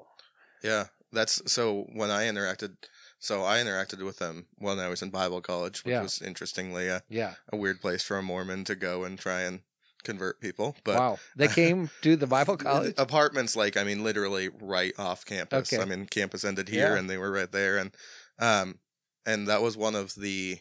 Yeah, 0.63 0.88
that's 1.11 1.41
so. 1.51 1.83
When 1.93 2.09
I 2.11 2.23
interacted, 2.25 2.75
so 3.19 3.43
I 3.43 3.57
interacted 3.59 4.03
with 4.03 4.17
them 4.19 4.47
when 4.57 4.79
I 4.79 4.88
was 4.88 5.01
in 5.01 5.09
Bible 5.09 5.41
college, 5.41 5.83
which 5.83 5.91
Yeah. 5.91 6.01
was 6.01 6.21
interestingly 6.21 6.88
a, 6.88 7.03
Yeah. 7.09 7.35
a 7.51 7.57
weird 7.57 7.81
place 7.81 8.03
for 8.03 8.17
a 8.17 8.23
Mormon 8.23 8.63
to 8.65 8.75
go 8.75 9.03
and 9.03 9.19
try 9.19 9.41
and 9.41 9.61
convert 10.03 10.39
people. 10.39 10.77
But 10.83 10.97
wow. 10.97 11.19
They 11.35 11.47
came 11.49 11.89
to 12.01 12.15
the 12.15 12.27
Bible 12.27 12.57
college. 12.57 12.93
apartments, 12.97 13.55
like 13.55 13.75
I 13.75 13.83
mean, 13.83 14.03
literally 14.03 14.49
right 14.49 14.93
off 14.97 15.25
campus. 15.25 15.71
Okay. 15.73 15.81
I 15.81 15.85
mean, 15.85 16.05
campus 16.05 16.45
ended 16.45 16.69
here, 16.69 16.93
Yeah. 16.93 16.97
and 16.99 17.09
they 17.09 17.17
were 17.17 17.31
right 17.31 17.51
there, 17.51 17.77
and 17.77 17.95
um, 18.39 18.79
and 19.25 19.47
that 19.47 19.61
was 19.61 19.75
one 19.75 19.95
of 19.95 20.15
the 20.15 20.59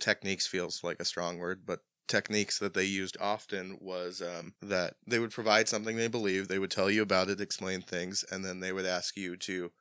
techniques. 0.00 0.46
Feels 0.46 0.82
like 0.84 1.00
a 1.00 1.04
strong 1.04 1.38
word, 1.38 1.64
but 1.66 1.80
techniques 2.08 2.58
that 2.58 2.74
they 2.74 2.84
used 2.84 3.16
often 3.20 3.78
was 3.80 4.22
um, 4.22 4.54
that 4.62 4.96
they 5.06 5.18
would 5.18 5.30
provide 5.30 5.68
something 5.68 5.96
they 5.96 6.08
believed, 6.08 6.48
they 6.48 6.58
would 6.58 6.70
tell 6.70 6.90
you 6.90 7.02
about 7.02 7.28
it, 7.28 7.40
explain 7.40 7.82
things, 7.82 8.24
and 8.30 8.44
then 8.44 8.60
they 8.60 8.72
would 8.72 8.86
ask 8.86 9.16
you 9.16 9.36
to 9.38 9.72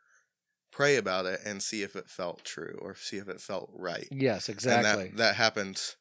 pray 0.71 0.95
about 0.95 1.25
it 1.25 1.39
and 1.45 1.61
see 1.61 1.83
if 1.83 1.95
it 1.95 2.09
felt 2.09 2.43
true 2.45 2.77
or 2.81 2.95
see 2.95 3.17
if 3.17 3.27
it 3.27 3.41
felt 3.41 3.69
right. 3.73 4.11
Yes, 4.11 4.47
exactly. 4.49 5.05
And 5.05 5.15
that 5.15 5.17
that 5.17 5.35
happened. 5.35 5.95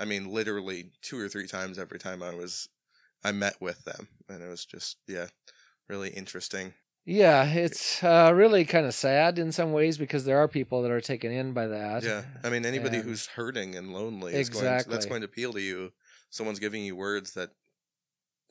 I 0.00 0.04
mean, 0.06 0.32
literally 0.32 0.92
two 1.02 1.18
or 1.18 1.28
three 1.28 1.46
times 1.46 1.78
every 1.78 1.98
time 1.98 2.22
I 2.22 2.34
was 2.34 2.68
I 3.24 3.32
met 3.32 3.60
with 3.60 3.84
them, 3.84 4.08
and 4.28 4.42
it 4.42 4.48
was 4.48 4.64
just 4.66 4.98
yeah, 5.08 5.28
really 5.88 6.10
interesting. 6.10 6.74
Yeah, 7.12 7.44
it's 7.44 8.04
uh, 8.04 8.30
really 8.32 8.64
kind 8.64 8.86
of 8.86 8.94
sad 8.94 9.36
in 9.40 9.50
some 9.50 9.72
ways 9.72 9.98
because 9.98 10.24
there 10.24 10.38
are 10.38 10.46
people 10.46 10.82
that 10.82 10.92
are 10.92 11.00
taken 11.00 11.32
in 11.32 11.52
by 11.52 11.66
that. 11.66 12.04
Yeah, 12.04 12.22
I 12.44 12.50
mean, 12.50 12.64
anybody 12.64 12.98
And- 12.98 13.04
who's 13.04 13.26
hurting 13.26 13.74
and 13.74 13.92
lonely 13.92 14.32
is 14.32 14.48
going 14.48 14.64
to, 14.64 14.70
Exactly. 14.74 14.92
that's 14.94 15.06
going 15.06 15.22
to 15.22 15.24
appeal 15.24 15.52
to 15.54 15.60
you. 15.60 15.92
Someone's 16.30 16.60
giving 16.60 16.84
you 16.84 16.94
words 16.94 17.32
that 17.34 17.50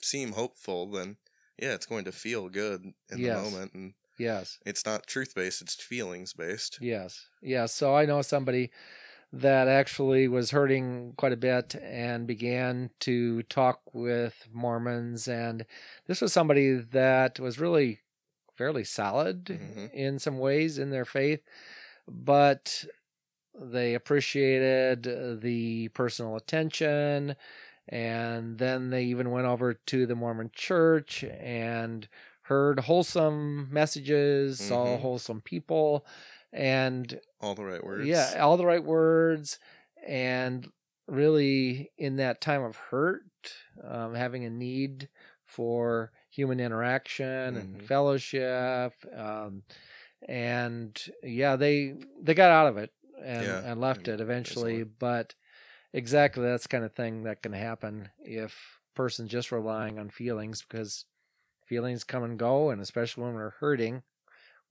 seem 0.02 0.34
hopeful, 0.34 0.88
then 0.92 1.16
yeah, 1.58 1.74
it's 1.74 1.86
going 1.86 2.04
to 2.04 2.12
feel 2.12 2.50
good 2.50 2.84
in 3.10 3.18
Yes. 3.20 3.38
the 3.38 3.50
moment, 3.50 3.74
and 3.74 3.94
Yes. 4.18 4.60
it's 4.66 4.86
not 4.86 5.08
truth 5.08 5.34
based; 5.36 5.62
it's 5.62 5.76
feelings 5.76 6.34
based. 6.34 6.80
Yes. 6.82 7.28
Yes. 7.42 7.74
So 7.74 7.96
I 7.96 8.06
know 8.06 8.22
somebody 8.22 8.72
that 9.32 9.70
actually 9.70 10.28
was 10.28 10.52
hurting 10.52 11.14
quite 11.16 11.32
a 11.32 11.38
bit 11.38 11.76
and 11.76 12.28
began 12.28 12.90
to 13.02 13.44
talk 13.44 13.80
with 13.94 14.48
Mormons. 14.52 15.30
And 15.30 15.66
this 16.08 16.20
was 16.20 16.34
somebody 16.34 16.74
that 16.74 17.40
was 17.40 17.58
really 17.58 18.02
fairly 18.60 18.84
solid 18.84 19.46
Mhm. 19.46 19.90
in 19.94 20.20
some 20.20 20.38
ways 20.38 20.78
in 20.78 20.90
their 20.90 21.06
faith, 21.06 21.42
but 22.10 22.84
they 23.58 23.96
appreciated 23.96 25.42
the 25.42 25.88
personal 25.90 26.36
attention. 26.36 27.38
And 27.88 28.58
then 28.58 28.90
they 28.90 29.06
even 29.06 29.32
went 29.32 29.48
over 29.48 29.74
to 29.74 30.06
the 30.06 30.16
Mormon 30.16 30.52
church 30.54 31.24
and 31.24 32.08
heard 32.44 32.82
wholesome 32.82 33.72
messages, 33.72 34.60
saw 34.60 34.98
Mhm. 34.98 35.02
wholesome 35.02 35.42
people, 35.42 36.06
and 36.52 37.18
All 37.40 37.56
the 37.56 37.64
right 37.64 37.84
words. 37.84 38.06
yeah, 38.08 38.42
all 38.44 38.58
the 38.58 38.66
right 38.66 38.84
words, 38.84 39.58
and 40.06 40.70
really 41.08 41.92
in 41.98 42.18
that 42.18 42.42
time 42.42 42.64
of 42.64 42.76
hurt, 42.76 43.24
um, 43.82 44.16
having 44.16 44.44
a 44.44 44.50
need 44.50 45.08
for 45.46 46.12
human 46.30 46.60
interaction 46.60 47.56
and 47.58 47.80
Mhm. 47.80 47.88
fellowship, 47.88 48.94
um, 49.16 49.64
and 50.28 51.12
yeah, 51.24 51.56
they 51.56 51.96
they 52.22 52.34
got 52.34 52.52
out 52.52 52.68
of 52.68 52.78
it 52.78 52.92
and, 53.24 53.44
Yeah, 53.44 53.62
and 53.72 53.82
left 53.82 54.08
and 54.08 54.20
it 54.20 54.22
eventually. 54.22 54.84
But 54.84 55.36
exactly 55.94 56.44
that's 56.44 56.64
the 56.64 56.70
kind 56.70 56.84
of 56.86 56.94
thing 56.94 57.24
that 57.24 57.42
can 57.44 57.54
happen 57.54 58.10
if 58.20 58.80
person's 58.96 59.32
just 59.32 59.52
relying 59.52 60.00
on 60.00 60.10
feelings 60.10 60.62
because 60.62 61.06
feelings 61.66 62.04
come 62.04 62.24
and 62.24 62.38
go, 62.40 62.70
and 62.70 62.82
especially 62.82 63.24
when 63.24 63.36
we're 63.36 63.52
hurting, 63.52 64.04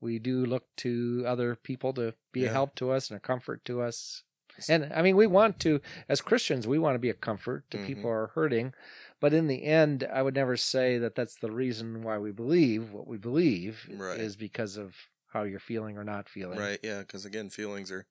we 0.01 0.19
do 0.19 0.45
look 0.45 0.65
to 0.77 1.25
other 1.27 1.57
people 1.57 1.93
to 1.95 2.15
be 2.33 2.45
a 2.45 2.49
help 2.51 2.75
to 2.77 2.91
us 2.91 3.11
and 3.11 3.17
a 3.17 3.21
comfort 3.21 3.65
to 3.67 3.81
us. 3.83 4.25
And 4.69 4.93
I 4.93 5.03
mean, 5.03 5.17
we 5.17 5.27
want 5.27 5.59
to, 5.61 5.81
as 6.09 6.21
Christians, 6.21 6.67
we 6.67 6.79
want 6.79 6.95
to 6.95 6.99
be 6.99 7.11
a 7.11 7.15
comfort 7.15 7.65
to 7.71 7.79
people 7.79 8.03
Mhm. 8.03 8.07
who 8.07 8.09
are 8.09 8.27
hurting. 8.35 8.75
But 9.21 9.33
in 9.35 9.47
the 9.49 9.65
end, 9.65 10.05
I 10.13 10.23
would 10.23 10.35
never 10.35 10.57
say 10.57 10.99
that 10.99 11.15
that's 11.15 11.37
the 11.37 11.51
reason 11.51 12.03
why 12.03 12.19
we 12.19 12.31
believe 12.33 12.93
what 12.93 13.07
we 13.07 13.19
believe 13.19 13.89
Right. 13.91 14.19
is 14.21 14.37
because 14.37 14.77
of 14.77 14.95
how 15.33 15.43
you're 15.43 15.59
feeling 15.61 15.99
or 15.99 16.05
not 16.05 16.29
feeling. 16.29 16.59
Right. 16.59 16.81
Yeah. 16.83 17.01
Because 17.01 17.25
again, 17.25 17.51
feelings 17.51 17.91
are 17.91 18.07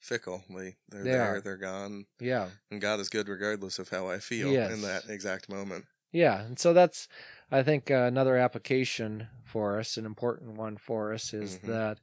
fickle. 0.00 0.44
They 0.50 0.76
they're 0.88 1.04
They 1.04 1.10
there. 1.12 1.22
are. 1.22 1.40
They're 1.40 1.56
gone. 1.56 2.06
Yeah. 2.20 2.50
And 2.70 2.80
God 2.80 3.00
is 3.00 3.08
good 3.08 3.28
regardless 3.28 3.78
of 3.78 3.88
how 3.88 4.08
I 4.08 4.18
feel 4.18 4.50
Yes. 4.52 4.72
in 4.72 4.82
that 4.82 5.08
exact 5.08 5.48
moment. 5.48 5.86
Yeah, 6.12 6.40
and 6.44 6.58
so 6.58 6.72
that's 6.72 7.08
I 7.50 7.62
think 7.62 7.90
uh, 7.90 7.94
another 7.94 8.36
application 8.36 9.28
for 9.44 9.78
us, 9.78 9.96
an 9.96 10.06
important 10.06 10.52
one 10.56 10.76
for 10.78 11.12
us, 11.12 11.32
is 11.34 11.58
Mhm. 11.58 11.66
that 11.66 11.98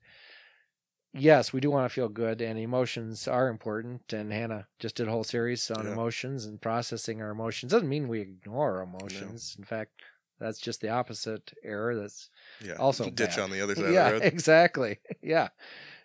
yes, 1.13 1.53
we 1.53 1.59
do 1.61 1.69
want 1.71 1.85
to 1.89 1.93
feel 1.93 2.09
good, 2.09 2.41
and 2.41 2.57
emotions 2.59 3.27
are 3.27 3.47
important. 3.47 4.11
And 4.13 4.31
Hannah 4.33 4.67
just 4.79 4.95
did 4.95 5.07
a 5.07 5.11
whole 5.11 5.23
series 5.23 5.69
on 5.71 5.85
Yeah. 5.85 5.91
emotions 5.93 6.45
and 6.45 6.61
processing 6.61 7.21
our 7.21 7.29
emotions. 7.29 7.71
Doesn't 7.71 7.89
mean 7.89 8.07
we 8.07 8.19
ignore 8.21 8.81
emotions. 8.81 9.55
In 9.57 9.63
fact, 9.63 9.91
that's 10.39 10.59
just 10.59 10.81
the 10.81 10.89
opposite 10.89 11.53
error. 11.63 11.95
That's 11.95 12.29
Yeah. 12.59 12.73
Also 12.75 13.09
ditch 13.09 13.35
bad. 13.35 13.39
on 13.39 13.51
the 13.51 13.61
other 13.61 13.75
side 13.75 13.91
yeah, 13.93 14.07
of 14.07 14.13
the 14.15 14.19
road. 14.25 14.33
exactly. 14.33 14.99
Yeah, 15.21 15.49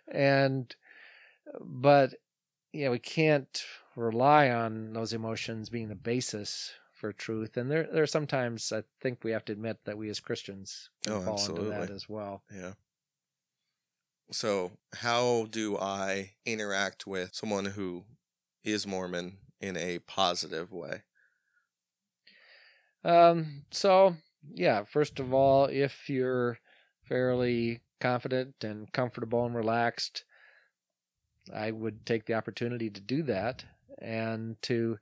and 0.07 0.75
but 1.59 2.13
yeah, 2.71 2.89
we 2.89 2.99
can't 2.99 3.63
rely 3.95 4.49
on 4.49 4.93
those 4.93 5.13
emotions 5.13 5.69
being 5.69 5.89
the 5.89 5.95
basis 5.95 6.73
for 6.93 7.11
truth. 7.11 7.57
And 7.57 7.71
there, 7.71 7.87
there 7.91 8.03
are 8.03 8.07
sometimes 8.07 8.71
I 8.71 8.83
think 9.01 9.23
we 9.23 9.31
have 9.31 9.45
to 9.45 9.53
admit 9.53 9.79
that 9.85 9.97
we 9.97 10.09
as 10.09 10.19
Christians 10.19 10.89
Oh, 11.07 11.21
fall 11.21 11.39
into 11.39 11.63
that 11.69 11.89
as 11.89 12.07
well. 12.07 12.43
Yeah. 12.53 12.73
So, 14.31 14.71
how 14.93 15.45
do 15.45 15.77
I 15.77 16.31
interact 16.45 17.05
with 17.05 17.35
someone 17.35 17.65
who 17.65 18.05
is 18.63 18.87
Mormon 18.87 19.39
in 19.59 19.77
a 19.77 19.99
positive 19.99 20.71
way? 20.71 21.03
Um, 23.03 23.65
so 23.71 24.15
yeah, 24.53 24.83
first 24.83 25.19
of 25.19 25.33
all, 25.33 25.65
if 25.65 26.09
you're 26.09 26.59
fairly 27.03 27.81
confident 27.99 28.63
and 28.63 28.91
comfortable 28.91 29.45
and 29.45 29.55
relaxed, 29.55 30.25
I 31.53 31.71
would 31.71 32.05
take 32.07 32.25
the 32.25 32.33
opportunity 32.33 32.89
to 32.89 33.01
do 33.01 33.21
that 33.23 33.65
and 33.99 34.59
to 34.63 34.99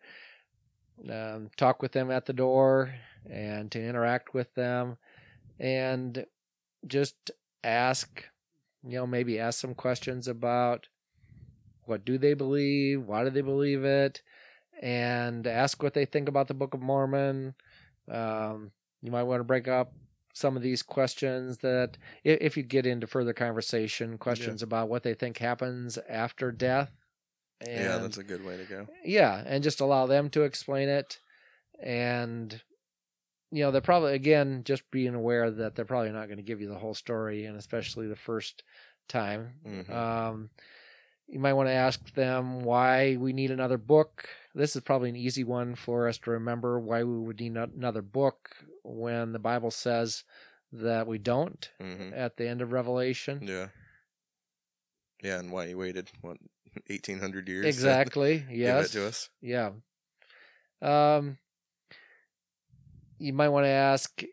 um, 1.09 1.49
talk 1.57 1.81
with 1.81 1.91
them 1.91 2.11
at 2.11 2.25
the 2.25 2.33
door 2.33 2.93
and 3.29 3.71
to 3.71 3.81
interact 3.81 4.33
with 4.33 4.53
them 4.55 4.97
and 5.59 6.25
just 6.87 7.31
ask, 7.63 8.25
you 8.83 8.97
know, 8.97 9.07
maybe 9.07 9.39
ask 9.39 9.59
some 9.59 9.75
questions 9.75 10.27
about 10.27 10.87
what 11.85 12.05
do 12.05 12.17
they 12.17 12.33
believe, 12.33 13.03
why 13.03 13.23
do 13.23 13.29
they 13.29 13.41
believe 13.41 13.83
it, 13.83 14.21
and 14.81 15.47
ask 15.47 15.81
what 15.81 15.93
they 15.93 16.05
think 16.05 16.27
about 16.27 16.47
the 16.47 16.53
Book 16.53 16.73
of 16.73 16.81
Mormon. 16.81 17.55
Um, 18.11 18.71
you 19.01 19.11
might 19.11 19.23
want 19.23 19.39
to 19.39 19.45
break 19.45 19.67
up 19.67 19.93
some 20.33 20.55
of 20.55 20.61
these 20.61 20.83
questions 20.83 21.57
that, 21.59 21.97
if, 22.23 22.37
if 22.41 22.57
you 22.57 22.63
get 22.63 22.85
into 22.85 23.07
further 23.07 23.33
conversation, 23.33 24.17
questions 24.17 24.61
about 24.61 24.89
what 24.89 25.03
they 25.03 25.13
think 25.13 25.37
happens 25.37 25.97
after 26.07 26.51
death. 26.51 26.91
And, 27.65 27.83
yeah, 27.83 27.97
that's 27.97 28.19
a 28.19 28.23
good 28.23 28.45
way 28.45 28.57
to 28.57 28.63
go. 28.65 28.87
yeah, 29.03 29.43
and 29.45 29.63
just 29.63 29.81
allow 29.81 30.05
them 30.05 30.29
to 30.31 30.43
explain 30.43 30.89
it. 30.89 31.19
And, 31.81 32.61
you 33.51 33.63
know, 33.63 33.71
they're 33.71 33.81
probably, 33.81 34.13
again, 34.13 34.63
just 34.65 34.89
being 34.91 35.15
aware 35.15 35.49
that 35.49 35.75
they're 35.75 35.85
probably 35.85 36.11
not 36.11 36.27
going 36.27 36.37
to 36.37 36.43
give 36.43 36.61
you 36.61 36.67
the 36.67 36.77
whole 36.79 36.93
story, 36.93 37.45
and 37.45 37.57
especially 37.57 38.07
the 38.07 38.15
first 38.15 38.63
time. 39.07 39.53
Mhm. 39.65 39.89
Um, 39.89 40.49
you 41.27 41.39
might 41.39 41.53
want 41.53 41.67
to 41.67 41.73
ask 41.73 42.13
them 42.13 42.61
why 42.61 43.17
we 43.17 43.33
need 43.33 43.51
another 43.51 43.77
book. 43.77 44.29
This 44.55 44.75
is 44.75 44.81
probably 44.81 45.09
an 45.09 45.15
easy 45.15 45.43
one 45.43 45.75
for 45.75 46.07
us 46.07 46.17
to 46.19 46.31
remember 46.31 46.79
why 46.79 47.03
we 47.03 47.17
would 47.19 47.39
need 47.39 47.55
another 47.57 48.01
book 48.01 48.55
when 48.83 49.33
the 49.33 49.39
Bible 49.39 49.71
says 49.71 50.23
that 50.71 51.07
we 51.07 51.17
don't 51.17 51.69
hmm 51.79 52.13
at 52.13 52.37
the 52.37 52.47
end 52.47 52.61
of 52.61 52.71
Revelation. 52.71 53.39
Yeah. 53.41 53.69
Yeah, 55.21 55.39
and 55.39 55.51
why 55.51 55.65
you 55.65 55.77
waited 55.77 56.11
what 56.21 56.37
eighteen 56.87 57.19
hundred 57.19 57.47
years? 57.49 57.65
Exactly. 57.65 58.45
yes. 58.49 58.91
Give 58.91 59.01
it 59.01 59.03
to 59.03 59.07
us. 59.07 59.29
Yeah. 59.41 59.71
Um, 60.81 61.37
you 63.19 63.33
might 63.33 63.49
want 63.49 63.65
to 63.65 63.69
ask, 63.69 64.23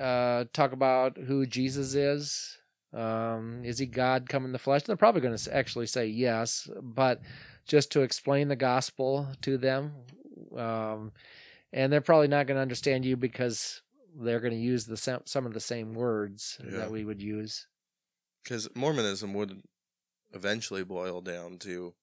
uh, 0.00 0.44
talk 0.52 0.72
about 0.72 1.16
who 1.16 1.46
Jesus 1.46 1.94
is. 1.94 2.58
Um, 2.92 3.62
is 3.64 3.78
he 3.78 3.86
God 3.86 4.28
come 4.28 4.44
in 4.44 4.52
the 4.52 4.58
flesh? 4.58 4.82
They're 4.82 4.96
probably 4.96 5.20
going 5.20 5.36
to 5.36 5.56
actually 5.56 5.86
say 5.86 6.06
yes, 6.06 6.68
but 6.82 7.20
just 7.66 7.92
to 7.92 8.02
explain 8.02 8.48
the 8.48 8.56
gospel 8.56 9.28
to 9.42 9.58
them. 9.58 9.92
Um, 10.56 11.12
and 11.72 11.92
they're 11.92 12.00
probably 12.00 12.28
not 12.28 12.46
going 12.46 12.56
to 12.56 12.62
understand 12.62 13.04
you 13.04 13.16
because 13.16 13.82
they're 14.18 14.40
going 14.40 14.52
to 14.52 14.58
use 14.58 14.86
the 14.86 14.96
some, 14.96 15.20
some 15.26 15.44
of 15.46 15.52
the 15.52 15.60
same 15.60 15.92
words 15.92 16.58
Yeah. 16.64 16.78
that 16.78 16.90
we 16.90 17.04
would 17.04 17.20
use. 17.20 17.66
Because 18.42 18.68
Mormonism 18.74 19.34
would 19.34 19.60
eventually 20.32 20.84
boil 20.84 21.20
down 21.20 21.58
to 21.58 21.94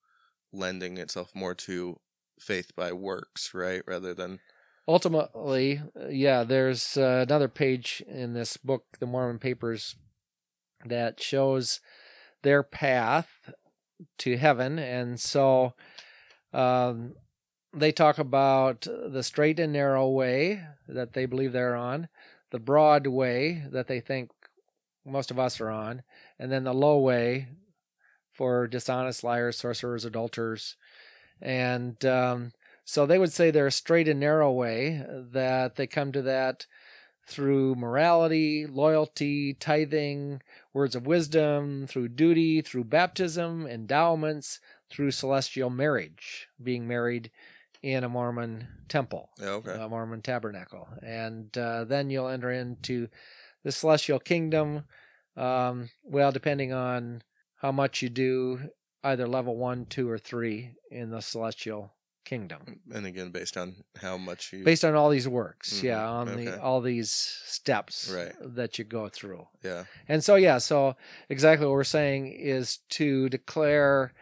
lending 0.52 0.98
itself 0.98 1.34
more 1.34 1.56
to 1.56 2.00
faith 2.40 2.76
by 2.76 2.92
works, 2.92 3.54
right? 3.54 3.82
Rather 3.88 4.14
than 4.14 4.40
ultimately, 4.88 5.82
yeah, 6.10 6.44
there's 6.44 6.98
uh, 6.98 7.26
another 7.28 7.48
page 7.48 8.04
in 8.08 8.34
this 8.34 8.58
book, 8.58 8.86
The 9.00 9.06
Mormon 9.06 9.40
Papers, 9.40 9.96
that 10.86 11.22
shows 11.22 11.80
their 12.42 12.64
path 12.64 13.52
to 14.20 14.38
heaven. 14.38 14.80
And 14.80 15.20
so 15.20 15.74
um, 16.54 17.16
they 17.74 17.92
talk 17.92 18.18
about 18.18 18.82
the 18.82 19.24
straight 19.24 19.60
and 19.60 19.74
narrow 19.74 20.10
way 20.10 20.66
that 20.88 21.14
they 21.14 21.26
believe 21.26 21.54
they're 21.54 21.76
on, 21.76 22.10
the 22.52 22.60
broad 22.60 23.08
way 23.08 23.64
that 23.72 23.88
they 23.88 24.00
think 24.00 24.32
most 25.06 25.32
of 25.32 25.40
us 25.40 25.60
are 25.60 25.70
on, 25.70 26.04
and 26.40 26.52
then 26.52 26.64
the 26.64 26.74
low 26.74 27.00
way 27.00 27.48
for 28.32 28.68
dishonest 28.68 29.24
liars, 29.24 29.58
sorcerers, 29.58 30.06
adulterers. 30.06 30.76
And 31.42 32.04
um, 32.06 32.52
so 32.86 33.06
they 33.06 33.18
would 33.18 33.32
say 33.32 33.52
there's 33.52 33.74
a 33.74 33.78
straight 33.78 34.08
and 34.08 34.20
narrow 34.20 34.52
way 34.52 35.04
that 35.32 35.76
they 35.76 35.88
come 35.88 36.12
to 36.12 36.22
that 36.24 36.66
through 37.26 37.76
morality, 37.76 38.66
loyalty, 38.66 39.54
tithing, 39.54 40.42
words 40.74 40.96
of 40.96 41.08
wisdom, 41.08 41.88
through 41.88 42.10
duty, 42.10 42.62
through 42.62 42.84
baptism, 42.84 43.66
endowments, 43.66 44.60
through 44.90 45.12
celestial 45.12 45.70
marriage, 45.70 46.48
being 46.62 46.88
married 46.88 47.32
in 47.82 48.04
a 48.04 48.10
Mormon 48.10 48.68
temple, 48.88 49.30
Yeah, 49.40 49.52
okay. 49.52 49.72
a 49.80 49.90
Mormon 49.90 50.22
tabernacle. 50.22 50.88
And 51.02 51.56
uh, 51.58 51.86
then 51.86 52.10
you'll 52.10 52.28
enter 52.28 52.52
into 52.52 53.08
the 53.64 53.72
celestial 53.72 54.20
kingdom. 54.20 54.84
Um, 55.36 55.90
well, 56.04 56.32
depending 56.32 56.74
on 56.74 57.24
how 57.56 57.72
much 57.72 58.02
you 58.02 58.10
do, 58.10 58.70
either 59.04 59.28
level 59.28 59.58
one, 59.58 59.86
two, 59.86 60.10
or 60.10 60.18
three 60.18 60.72
in 60.92 61.10
the 61.10 61.22
celestial 61.22 61.94
kingdom 62.26 62.80
and 62.94 63.06
again, 63.06 63.30
based 63.32 63.58
on 63.58 63.76
how 64.02 64.18
much 64.18 64.54
you. 64.54 64.64
based 64.64 64.86
on 64.86 64.96
all 64.96 65.10
these 65.10 65.28
works 65.28 65.80
Mhm, 65.80 65.84
yeah 65.84 66.08
on 66.08 66.36
the 66.36 66.62
all 66.62 66.82
these 66.82 67.12
steps 67.12 68.10
Right. 68.10 68.34
that 68.56 68.78
you 68.80 68.86
go 68.86 69.10
through 69.10 69.48
yeah. 69.64 69.86
and 70.08 70.24
so 70.24 70.36
yeah 70.36 70.58
so 70.58 70.96
exactly 71.30 71.66
what 71.68 71.74
we're 71.74 71.84
saying 71.84 72.32
is 72.32 72.78
to 72.92 73.30
declare 73.30 74.14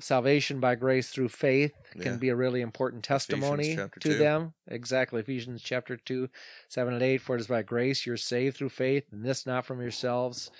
salvation 0.00 0.60
by 0.60 0.74
grace 0.76 1.10
through 1.10 1.28
faith 1.28 1.74
can 1.92 2.12
Yeah. 2.12 2.16
be 2.18 2.28
a 2.28 2.36
really 2.36 2.60
important 2.60 3.02
testimony 3.02 3.74
to 3.74 3.90
2. 4.00 4.14
them 4.16 4.54
exactly 4.68 5.20
ephesians 5.20 5.60
chapter 5.62 5.96
2 5.96 6.28
7 6.68 6.94
and 6.94 7.02
8 7.02 7.18
for 7.20 7.34
it 7.36 7.40
is 7.40 7.48
by 7.48 7.62
grace 7.62 8.06
you're 8.06 8.16
saved 8.16 8.56
through 8.56 8.68
faith 8.68 9.04
and 9.10 9.24
this 9.24 9.44
not 9.44 9.66
from 9.66 9.80
yourselves 9.80 10.50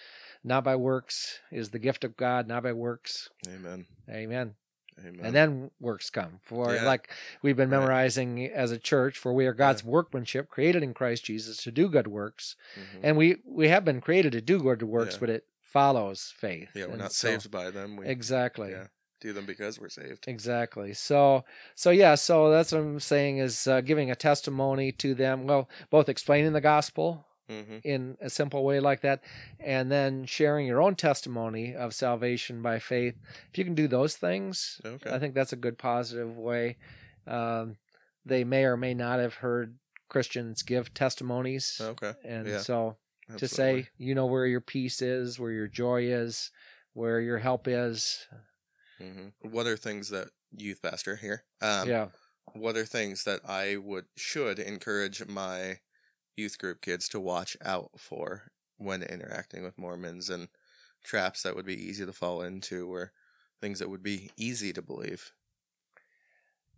not 0.42 0.64
by 0.64 0.74
works 0.74 1.38
is 1.52 1.70
the 1.70 1.78
gift 1.78 2.02
of 2.04 2.16
god 2.16 2.48
not 2.48 2.62
by 2.64 2.72
works 2.72 3.30
Amen. 3.46 3.86
amen 4.10 4.54
Amen. 5.06 5.24
and 5.26 5.34
then 5.34 5.70
works 5.80 6.10
come 6.10 6.40
for 6.42 6.74
Yeah. 6.74 6.84
like 6.84 7.10
we've 7.42 7.56
been 7.56 7.70
Right. 7.70 7.78
memorizing 7.80 8.46
as 8.46 8.70
a 8.72 8.78
church 8.78 9.16
for 9.18 9.32
we 9.32 9.46
are 9.46 9.52
god's 9.54 9.84
workmanship 9.84 10.48
created 10.48 10.82
in 10.82 10.94
christ 10.94 11.24
jesus 11.24 11.56
to 11.64 11.70
do 11.70 11.88
good 11.88 12.06
works 12.08 12.56
Mhm. 12.76 13.00
and 13.02 13.16
we 13.16 13.36
we 13.44 13.68
have 13.68 13.84
been 13.84 14.00
created 14.00 14.32
to 14.32 14.40
do 14.40 14.58
good 14.60 14.82
works 14.82 15.14
Yeah. 15.14 15.20
but 15.20 15.30
it 15.30 15.44
follows 15.62 16.32
faith 16.36 16.70
yeah, 16.74 16.84
we're 16.86 16.92
And 16.92 17.00
not 17.00 17.12
so- 17.12 17.28
saved 17.28 17.50
by 17.50 17.70
them. 17.70 17.96
We 17.96 18.06
exactly 18.06 18.70
yeah, 18.70 18.86
do 19.20 19.32
them 19.32 19.44
because 19.46 19.78
we're 19.78 19.88
saved. 19.90 20.24
exactly 20.26 20.94
so 20.94 21.44
so 21.74 21.90
yeah 21.90 22.14
so 22.14 22.50
that's 22.50 22.72
what 22.72 22.80
i'm 22.80 23.00
saying 23.00 23.38
is 23.38 23.66
uh, 23.66 23.80
giving 23.82 24.10
a 24.10 24.14
testimony 24.16 24.92
to 24.92 25.14
them 25.14 25.46
well 25.46 25.68
both 25.90 26.08
explaining 26.08 26.52
the 26.54 26.60
gospel 26.60 27.26
hmm 27.48 27.78
in 27.84 28.16
a 28.20 28.28
simple 28.28 28.64
way 28.64 28.80
like 28.80 29.00
that 29.02 29.22
and 29.60 29.90
then 29.90 30.24
sharing 30.24 30.66
your 30.66 30.82
own 30.82 30.94
testimony 30.96 31.74
of 31.74 31.94
salvation 31.94 32.60
by 32.60 32.78
faith 32.78 33.14
if 33.52 33.56
you 33.58 33.64
can 33.64 33.74
do 33.74 33.86
those 33.88 34.16
things 34.16 34.80
Okay. 34.84 35.10
I 35.10 35.18
think 35.18 35.34
that's 35.34 35.52
a 35.52 35.56
good 35.56 35.78
positive 35.78 36.36
way. 36.36 36.76
Um, 37.26 37.76
they 38.24 38.44
may 38.44 38.64
or 38.64 38.76
may 38.76 38.94
not 38.94 39.20
have 39.20 39.34
heard 39.34 39.78
Christians 40.08 40.62
give 40.62 40.92
testimonies, 40.94 41.78
okay. 41.80 42.12
and 42.24 42.48
yeah, 42.48 42.58
so 42.58 42.96
to 43.28 43.34
Absolutely. 43.44 43.82
say, 43.82 43.88
you 43.98 44.14
know, 44.14 44.26
where 44.26 44.46
your 44.46 44.60
peace 44.60 45.02
is, 45.02 45.38
where 45.38 45.52
your 45.52 45.68
joy 45.68 46.04
is, 46.04 46.50
where 46.94 47.20
your 47.20 47.38
help 47.38 47.68
is. 47.68 48.26
hmm 48.98 49.28
What 49.40 49.66
are 49.66 49.76
things 49.76 50.08
that 50.10 50.28
youth 50.56 50.82
pastor 50.82 51.16
here? 51.16 51.44
Um, 51.60 51.88
yeah, 51.88 52.08
What 52.54 52.76
are 52.76 52.86
things 52.86 53.24
that 53.24 53.40
I 53.46 53.76
would 53.76 54.06
should 54.16 54.58
encourage 54.58 55.24
my 55.26 55.78
youth 56.38 56.58
group 56.58 56.80
kids 56.82 57.08
to 57.10 57.20
watch 57.20 57.56
out 57.62 58.00
for 58.00 58.52
when 58.76 59.02
interacting 59.02 59.62
with 59.64 59.78
Mormons 59.78 60.30
and 60.30 60.48
traps 61.04 61.42
that 61.42 61.56
would 61.56 61.66
be 61.66 61.76
easy 61.82 62.06
to 62.06 62.12
fall 62.12 62.42
into 62.42 62.92
or 62.92 63.12
things 63.60 63.78
that 63.80 63.90
would 63.90 64.02
be 64.02 64.30
easy 64.36 64.72
to 64.72 64.82
believe? 64.82 65.32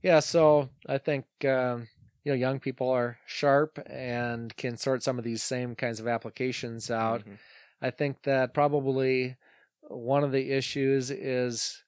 yeah. 0.03 0.20
So 0.20 0.70
I 0.87 0.99
think 0.99 1.27
um, 1.44 1.88
you 2.25 2.33
know, 2.33 2.37
young 2.37 2.61
people 2.61 2.88
are 2.90 3.18
sharp 3.27 3.79
and 3.87 4.55
can 4.57 4.77
sort 4.77 5.03
some 5.03 5.18
of 5.18 5.25
these 5.25 5.42
same 5.42 5.75
kinds 5.75 6.01
of 6.01 6.09
applications 6.09 6.90
out. 6.90 7.25
Mhm. 7.25 7.40
I 7.83 7.90
think 7.90 8.23
that 8.25 8.55
probably 8.55 9.37
one 9.83 10.25
of 10.25 10.33
the 10.33 10.53
issues 10.53 11.11
is 11.11 11.85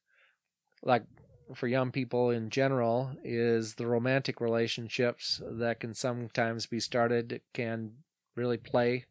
like 0.83 1.05
for 1.55 1.67
young 1.69 1.91
people 1.91 2.31
in 2.31 2.51
general 2.51 3.13
is 3.25 3.75
the 3.75 3.87
romantic 3.87 4.41
relationships 4.41 5.41
that 5.45 5.81
can 5.81 5.95
sometimes 5.95 6.67
be 6.67 6.81
started 6.81 7.41
can 7.53 7.93
really 8.37 8.57
play 8.57 9.05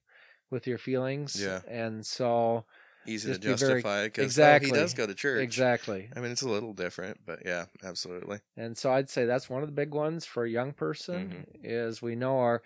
with 0.49 0.67
your 0.67 0.77
feelings. 0.77 1.41
Yeah. 1.41 1.61
And 1.67 2.05
so 2.05 2.65
Easy 3.07 3.33
to 3.33 3.39
justify 3.39 4.03
because 4.05 4.25
exactly. 4.25 4.69
he 4.69 4.75
does 4.75 4.93
go 4.93 5.07
to 5.07 5.15
church. 5.15 5.41
exactly. 5.41 6.09
I 6.15 6.19
mean, 6.19 6.31
it's 6.31 6.43
a 6.43 6.49
little 6.49 6.73
different, 6.73 7.19
but 7.25 7.39
yeah, 7.45 7.65
absolutely. 7.83 8.39
And 8.55 8.77
so 8.77 8.91
I'd 8.91 9.09
say 9.09 9.25
that's 9.25 9.49
one 9.49 9.63
of 9.63 9.67
the 9.67 9.73
big 9.73 9.91
ones 9.93 10.25
for 10.25 10.43
a 10.43 10.49
young 10.49 10.73
person 10.73 11.29
Mm-hmm. 11.29 11.61
is 11.63 12.01
we 12.01 12.15
know 12.15 12.37
our 12.39 12.61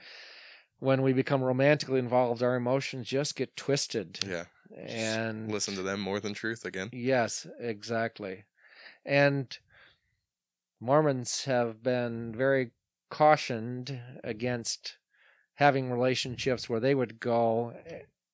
when 0.79 1.01
we 1.01 1.13
become 1.13 1.41
romantically 1.41 1.99
involved 1.99 2.43
our 2.43 2.55
emotions 2.55 3.07
just 3.07 3.35
get 3.37 3.55
twisted. 3.55 4.19
Yeah. 4.27 4.45
And 4.77 5.49
Listen 5.49 5.75
to 5.75 5.81
them 5.83 6.01
more 6.01 6.19
than 6.19 6.33
truth 6.33 6.65
again. 6.65 6.89
Yes, 6.91 7.47
exactly. 7.59 8.43
And 9.05 9.57
Mormons 10.85 11.45
have 11.45 11.81
been 11.81 12.35
very 12.35 12.71
cautioned 13.09 13.99
against 14.23 14.97
having 15.55 15.89
relationships 15.91 16.69
where 16.69 16.79
they 16.79 16.93
would 16.93 17.19
go 17.19 17.73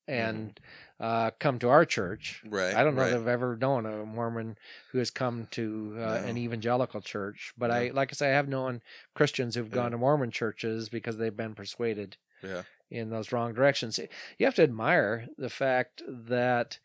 and 0.05 0.59
uh, 0.99 1.31
come 1.39 1.59
to 1.59 1.69
our 1.69 1.85
church. 1.85 2.43
Right. 2.45 2.75
I 2.75 2.83
don't 2.83 2.95
know 2.95 3.03
right. 3.03 3.11
that 3.11 3.21
I've 3.21 3.27
ever 3.27 3.55
known 3.55 3.85
a 3.85 4.05
Mormon 4.05 4.57
who 4.91 4.97
has 4.97 5.09
come 5.11 5.47
to 5.51 5.95
uh, 5.97 6.23
an 6.25 6.37
evangelical 6.37 6.99
church, 6.99 7.53
but 7.57 7.71
I, 7.71 7.91
like 7.93 8.11
I 8.11 8.15
say, 8.15 8.31
I 8.31 8.35
have 8.35 8.49
known 8.49 8.81
Christians 9.15 9.55
who've 9.55 9.69
Yeah. 9.69 9.75
gone 9.75 9.91
to 9.91 9.97
Mormon 9.97 10.31
churches 10.31 10.89
because 10.89 11.17
they've 11.17 11.35
been 11.35 11.55
persuaded 11.55 12.17
Yeah. 12.43 12.63
in 12.89 13.09
those 13.09 13.31
wrong 13.31 13.53
directions. 13.53 13.97
You 14.37 14.45
have 14.45 14.55
to 14.55 14.63
admire 14.63 15.27
the 15.37 15.49
fact 15.49 16.01
that 16.05 16.79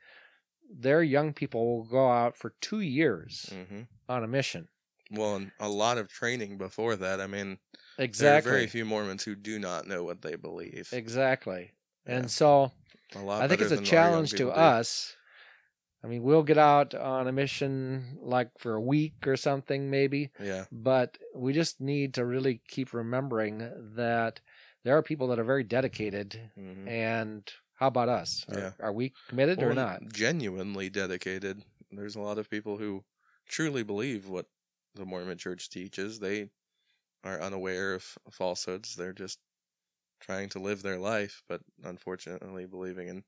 their 0.71 1.03
young 1.03 1.33
people 1.33 1.67
will 1.67 1.85
go 1.85 2.09
out 2.09 2.37
for 2.37 2.55
two 2.61 2.81
years 2.81 3.53
hmm 3.53 3.83
on 4.09 4.23
a 4.23 4.29
mission. 4.29 4.69
Well, 5.11 5.37
and 5.37 5.53
a 5.61 5.69
lot 5.69 5.99
of 5.99 6.09
training 6.09 6.59
before 6.59 6.97
that. 6.97 7.21
I 7.21 7.27
mean, 7.27 7.59
Exactly. 7.99 8.25
there 8.25 8.39
are 8.39 8.59
very 8.59 8.67
few 8.67 8.85
Mormons 8.85 9.25
who 9.25 9.35
do 9.35 9.59
not 9.59 9.87
know 9.87 10.05
what 10.05 10.23
they 10.23 10.37
believe. 10.37 10.89
Exactly. 10.93 11.73
Yeah. 12.07 12.17
And 12.19 12.31
so. 12.31 12.73
I 13.15 13.47
think 13.47 13.61
it's 13.61 13.71
a 13.71 13.77
than 13.77 13.79
our 13.79 13.85
young 13.85 13.85
challenge 13.85 14.31
to 14.33 14.37
do. 14.39 14.51
us. 14.51 15.15
I 16.05 16.09
mean, 16.09 16.23
we'll 16.23 16.43
get 16.43 16.59
out 16.59 16.95
on 16.95 17.27
a 17.29 17.33
mission 17.33 18.19
like 18.21 18.51
for 18.59 18.75
a 18.75 18.81
week 18.81 19.27
or 19.27 19.37
something, 19.37 19.91
maybe, 19.91 20.31
Yeah. 20.41 20.65
but 20.73 21.17
we 21.35 21.53
just 21.53 21.81
need 21.81 22.15
to 22.15 22.25
really 22.25 22.61
keep 22.69 22.93
remembering 22.93 23.59
that 23.97 24.41
there 24.85 24.97
are 24.97 25.03
people 25.03 25.29
that 25.29 25.39
are 25.39 25.45
very 25.45 25.65
dedicated. 25.65 26.51
hmm 26.55 26.87
And 26.89 27.49
how 27.75 27.89
about 27.89 28.09
us? 28.09 28.45
Are, 28.49 28.59
Yeah. 28.59 28.73
are 28.81 28.93
we 28.93 29.15
committed 29.29 29.63
or 29.63 29.73
not? 29.75 30.01
Genuinely 30.13 30.91
dedicated. 30.91 31.63
There's 31.91 32.17
a 32.17 32.21
lot 32.21 32.39
of 32.39 32.51
people 32.51 32.79
who 32.79 33.05
truly 33.49 33.83
believe 33.83 34.29
what 34.29 34.47
the 34.97 35.07
Mormon 35.07 35.39
Church 35.39 35.71
teaches. 35.71 36.21
They 36.21 36.51
are 37.25 37.41
unaware 37.41 37.95
of 37.95 38.19
falsehoods. 38.33 38.97
They're 38.97 39.13
just 39.15 39.41
trying 40.21 40.51
to 40.51 40.61
live 40.61 40.83
their 40.83 40.99
life, 40.99 41.43
but 41.49 41.63
unfortunately 41.85 42.67
believing 42.67 43.09
in 43.09 43.25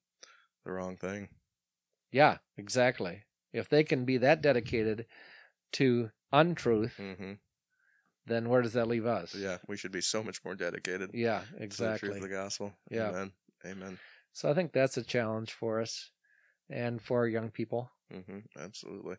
the 0.65 0.73
wrong 0.73 0.97
thing. 0.97 1.31
Yeah, 2.11 2.39
exactly. 2.57 3.25
If 3.53 3.69
they 3.71 3.83
can 3.83 4.05
be 4.05 4.19
that 4.19 4.43
dedicated 4.43 5.07
to 5.73 6.13
untruth, 6.33 6.97
hmm 6.99 7.41
then 8.27 8.49
where 8.49 8.63
does 8.63 8.75
that 8.75 8.87
leave 8.89 9.07
us? 9.07 9.35
Yeah, 9.35 9.59
we 9.67 9.77
should 9.77 9.93
be 9.93 10.01
so 10.01 10.23
much 10.23 10.45
more 10.45 10.55
dedicated 10.55 11.13
Yeah, 11.13 11.47
to 11.77 11.85
the 11.85 11.93
truth 11.93 12.17
exactly. 12.17 12.19
of 12.19 12.23
the 12.23 12.29
gospel. 12.29 12.75
Yeah. 12.91 13.17
Amen. 13.17 13.35
Amen. 13.65 14.01
So 14.33 14.51
I 14.51 14.55
think 14.55 14.73
that's 14.73 14.97
a 14.97 15.03
challenge 15.03 15.53
for 15.53 15.81
us 15.81 16.13
and 16.71 17.03
for 17.03 17.21
our 17.21 17.29
young 17.29 17.51
people. 17.51 17.91
hmm 18.11 18.41
Absolutely. 18.57 19.17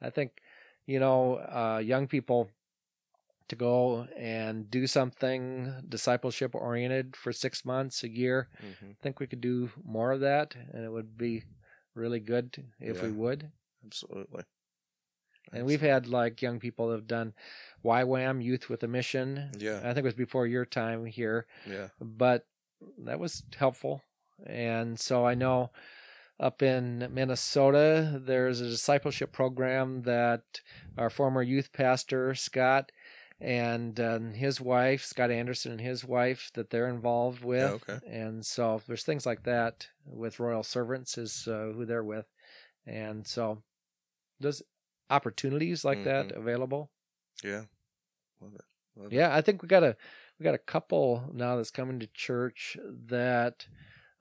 I 0.00 0.10
think, 0.10 0.42
you 0.92 0.98
know, 1.04 1.36
uh, 1.60 1.78
young 1.92 2.06
people 2.08 2.48
to 3.48 3.56
go 3.56 4.06
and 4.16 4.70
do 4.70 4.86
something 4.86 5.72
discipleship 5.88 6.54
oriented 6.54 7.16
for 7.16 7.32
six 7.32 7.64
months, 7.64 8.02
a 8.04 8.08
year. 8.08 8.48
hmm 8.60 8.90
I 8.90 8.96
think 9.02 9.20
we 9.20 9.26
could 9.30 9.40
do 9.40 9.70
more 9.84 10.10
of 10.12 10.20
that, 10.20 10.54
and 10.72 10.84
it 10.84 10.92
would 10.96 11.16
be 11.16 11.44
really 11.94 12.20
good 12.20 12.46
if 12.80 13.02
we 13.02 13.10
would. 13.10 13.50
Absolutely. 13.84 14.44
And 15.52 15.66
we've 15.66 15.80
had 15.92 16.06
like 16.06 16.42
young 16.42 16.60
people 16.60 16.88
that 16.88 16.96
have 17.00 17.06
done 17.18 17.34
YWAM, 17.84 18.42
Youth 18.42 18.68
with 18.70 18.82
a 18.84 18.88
Mission. 18.88 19.50
Yeah. 19.58 19.78
I 19.82 19.92
think 19.92 20.04
it 20.04 20.12
was 20.12 20.14
before 20.26 20.46
your 20.46 20.64
time 20.64 21.06
here, 21.06 21.46
Yeah. 21.66 21.88
but 22.00 22.46
that 23.06 23.18
was 23.18 23.42
helpful. 23.58 24.02
And 24.46 24.98
so 24.98 25.26
I 25.26 25.34
know 25.34 25.70
up 26.40 26.62
in 26.62 27.06
Minnesota, 27.12 28.20
there's 28.24 28.60
a 28.60 28.68
discipleship 28.68 29.30
program 29.30 30.02
that 30.02 30.42
our 30.96 31.10
former 31.10 31.42
youth 31.42 31.72
pastor, 31.72 32.34
Scott, 32.34 32.90
and 33.40 34.00
um, 34.00 34.32
his 34.32 34.60
wife, 34.60 35.04
Scott 35.04 35.30
Anderson, 35.30 35.72
and 35.72 35.80
his 35.80 36.04
wife, 36.04 36.50
that 36.54 36.70
they're 36.70 36.88
involved 36.88 37.44
with. 37.44 37.88
okay. 37.88 37.98
And 38.06 38.44
so 38.44 38.80
there's 38.86 39.04
things 39.04 39.26
like 39.26 39.44
that 39.44 39.88
with 40.06 40.40
Royal 40.40 40.62
Servants, 40.62 41.18
is 41.18 41.46
uh, 41.46 41.72
who 41.74 41.84
they're 41.84 42.04
with. 42.04 42.26
And 42.86 43.26
so 43.26 43.62
there's 44.40 44.62
opportunities 45.10 45.84
like 45.84 46.04
that 46.04 46.32
available. 46.32 46.90
Yeah. 47.44 47.64
Love 48.40 48.54
it. 48.54 48.64
Love 48.96 49.12
it. 49.12 49.16
Yeah, 49.16 49.34
I 49.34 49.42
think 49.42 49.62
we 49.62 49.68
gotta 49.68 49.96
we 50.38 50.44
got 50.44 50.54
a 50.54 50.58
couple 50.58 51.30
now 51.32 51.56
that's 51.56 51.70
coming 51.70 52.00
to 52.00 52.06
church 52.08 52.76
that 53.08 53.66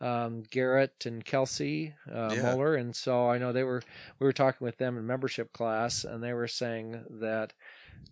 um, 0.02 0.43
Garrett 0.50 1.06
and 1.06 1.24
Kelsey 1.26 1.93
uh, 2.10 2.34
Yeah. 2.36 2.41
Moeller, 2.41 2.76
and 2.76 2.95
so 2.95 3.30
I 3.30 3.38
know 3.38 3.52
they 3.52 3.64
were 3.64 3.82
we 4.20 4.26
were 4.26 4.34
talking 4.34 4.64
with 4.66 4.78
them 4.78 4.97
in 4.97 5.06
membership 5.06 5.52
class, 5.54 6.04
and 6.04 6.24
they 6.24 6.34
were 6.34 6.47
saying 6.47 7.04
that 7.22 7.54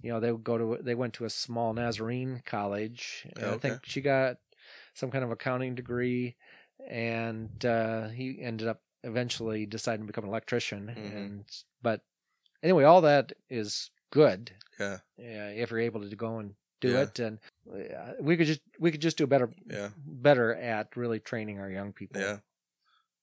you 0.02 0.12
know 0.12 0.20
they 0.20 0.32
would 0.32 0.44
go 0.44 0.58
to 0.58 0.84
they 0.84 0.96
went 0.96 1.14
to 1.16 1.26
a 1.26 1.30
small 1.30 1.74
Nazarene 1.74 2.42
college, 2.46 3.26
and 3.36 3.46
I 3.46 3.58
think 3.58 3.86
she 3.86 4.02
got 4.02 4.38
some 4.94 5.12
kind 5.12 5.24
of 5.24 5.32
accounting 5.32 5.76
degree, 5.76 6.36
and 6.90 7.66
uh, 7.66 8.10
he 8.10 8.40
ended 8.42 8.68
up 8.68 8.82
eventually 9.04 9.66
deciding 9.66 10.02
to 10.02 10.08
become 10.08 10.24
an 10.26 10.30
electrician, 10.30 10.88
Mhm. 10.88 11.16
and 11.16 11.46
but 11.82 12.02
anyway, 12.64 12.84
all 12.84 13.02
that 13.02 13.34
is 13.50 13.92
good 14.12 14.52
Yeah. 14.80 15.00
yeah, 15.18 15.50
if 15.50 15.70
you're 15.72 15.80
able 15.80 16.08
to 16.10 16.16
go 16.16 16.40
and 16.40 16.56
do 16.82 16.90
Yeah. 16.92 17.02
it 17.02 17.20
and 17.20 17.40
uh, 17.72 18.14
we 18.22 18.38
could 18.38 18.48
just 18.48 18.62
we 18.80 18.92
could 18.92 19.02
just 19.02 19.18
do 19.18 19.24
a 19.24 19.28
better 19.28 19.50
Yeah. 19.70 19.90
better 20.06 20.54
at 20.56 20.96
really 20.96 21.20
training 21.20 21.60
our 21.60 21.70
young 21.70 21.94
people 21.94 22.22
Yeah. 22.22 22.38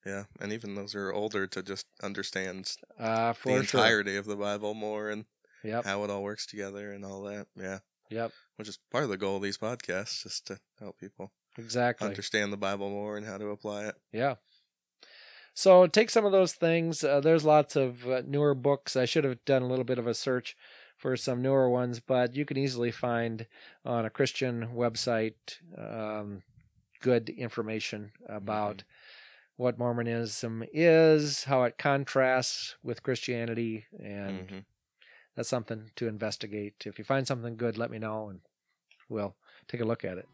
Yeah. 0.06 0.24
And 0.40 0.52
even 0.52 0.74
those 0.74 0.94
are 0.94 1.12
older 1.12 1.46
to 1.46 1.62
just 1.62 1.86
understand 2.02 2.70
uh 2.98 3.28
the 3.28 3.34
for 3.34 3.48
sure 3.50 3.60
entirety 3.60 4.16
of 4.16 4.26
the 4.26 4.36
Bible 4.36 4.74
more 4.74 5.08
and 5.10 5.24
yep 5.62 5.84
how 5.84 6.04
it 6.04 6.10
all 6.10 6.22
works 6.22 6.46
together 6.46 6.92
and 6.92 7.04
all 7.04 7.22
that. 7.22 7.46
Yeah. 7.56 7.78
yep 8.10 8.32
Which 8.56 8.68
is 8.68 8.78
part 8.90 9.04
of 9.04 9.10
the 9.10 9.16
goal 9.16 9.36
of 9.36 9.42
these 9.42 9.58
podcasts, 9.58 10.22
just 10.22 10.46
to 10.48 10.58
help 10.78 10.98
people 10.98 11.32
exactly 11.56 12.06
understand 12.08 12.52
the 12.52 12.56
Bible 12.58 12.90
more 12.90 13.16
and 13.16 13.24
how 13.26 13.38
to 13.38 13.48
apply 13.50 13.86
it. 13.86 13.94
yeah 14.12 14.34
so 15.54 15.86
take 15.86 16.10
some 16.10 16.26
of 16.26 16.32
those 16.32 16.52
things 16.52 17.04
uh, 17.04 17.20
there's 17.20 17.44
lots 17.44 17.76
of 17.76 18.06
uh, 18.08 18.22
newer 18.26 18.54
books 18.54 18.96
i 18.96 19.04
should 19.04 19.22
have 19.24 19.38
done 19.44 19.62
a 19.62 19.68
little 19.68 19.84
bit 19.84 19.98
of 19.98 20.06
a 20.06 20.14
search 20.14 20.56
for 20.96 21.16
some 21.16 21.42
newer 21.42 21.68
ones 21.68 22.00
but 22.00 22.34
you 22.34 22.44
can 22.44 22.56
easily 22.56 22.90
find 22.90 23.46
on 23.84 24.04
a 24.04 24.10
christian 24.10 24.68
website 24.74 25.58
um, 25.78 26.42
good 27.00 27.28
information 27.28 28.12
about 28.28 28.82
what 29.56 29.78
mormonism 29.78 30.64
is 30.72 31.44
how 31.44 31.62
it 31.64 31.78
contrasts 31.78 32.76
with 32.82 33.02
christianity 33.02 33.84
and 34.02 34.48
hmm 34.48 34.58
that's 35.34 35.48
something 35.48 35.90
to 35.96 36.08
investigate. 36.08 36.84
If 36.86 36.98
you 36.98 37.04
find 37.04 37.26
something 37.26 37.56
good, 37.56 37.76
let 37.76 37.90
me 37.90 37.98
know 37.98 38.28
and 38.28 38.40
we'll 39.08 39.34
take 39.68 39.80
a 39.80 39.84
look 39.84 40.04
at 40.04 40.18
it. 40.18 40.28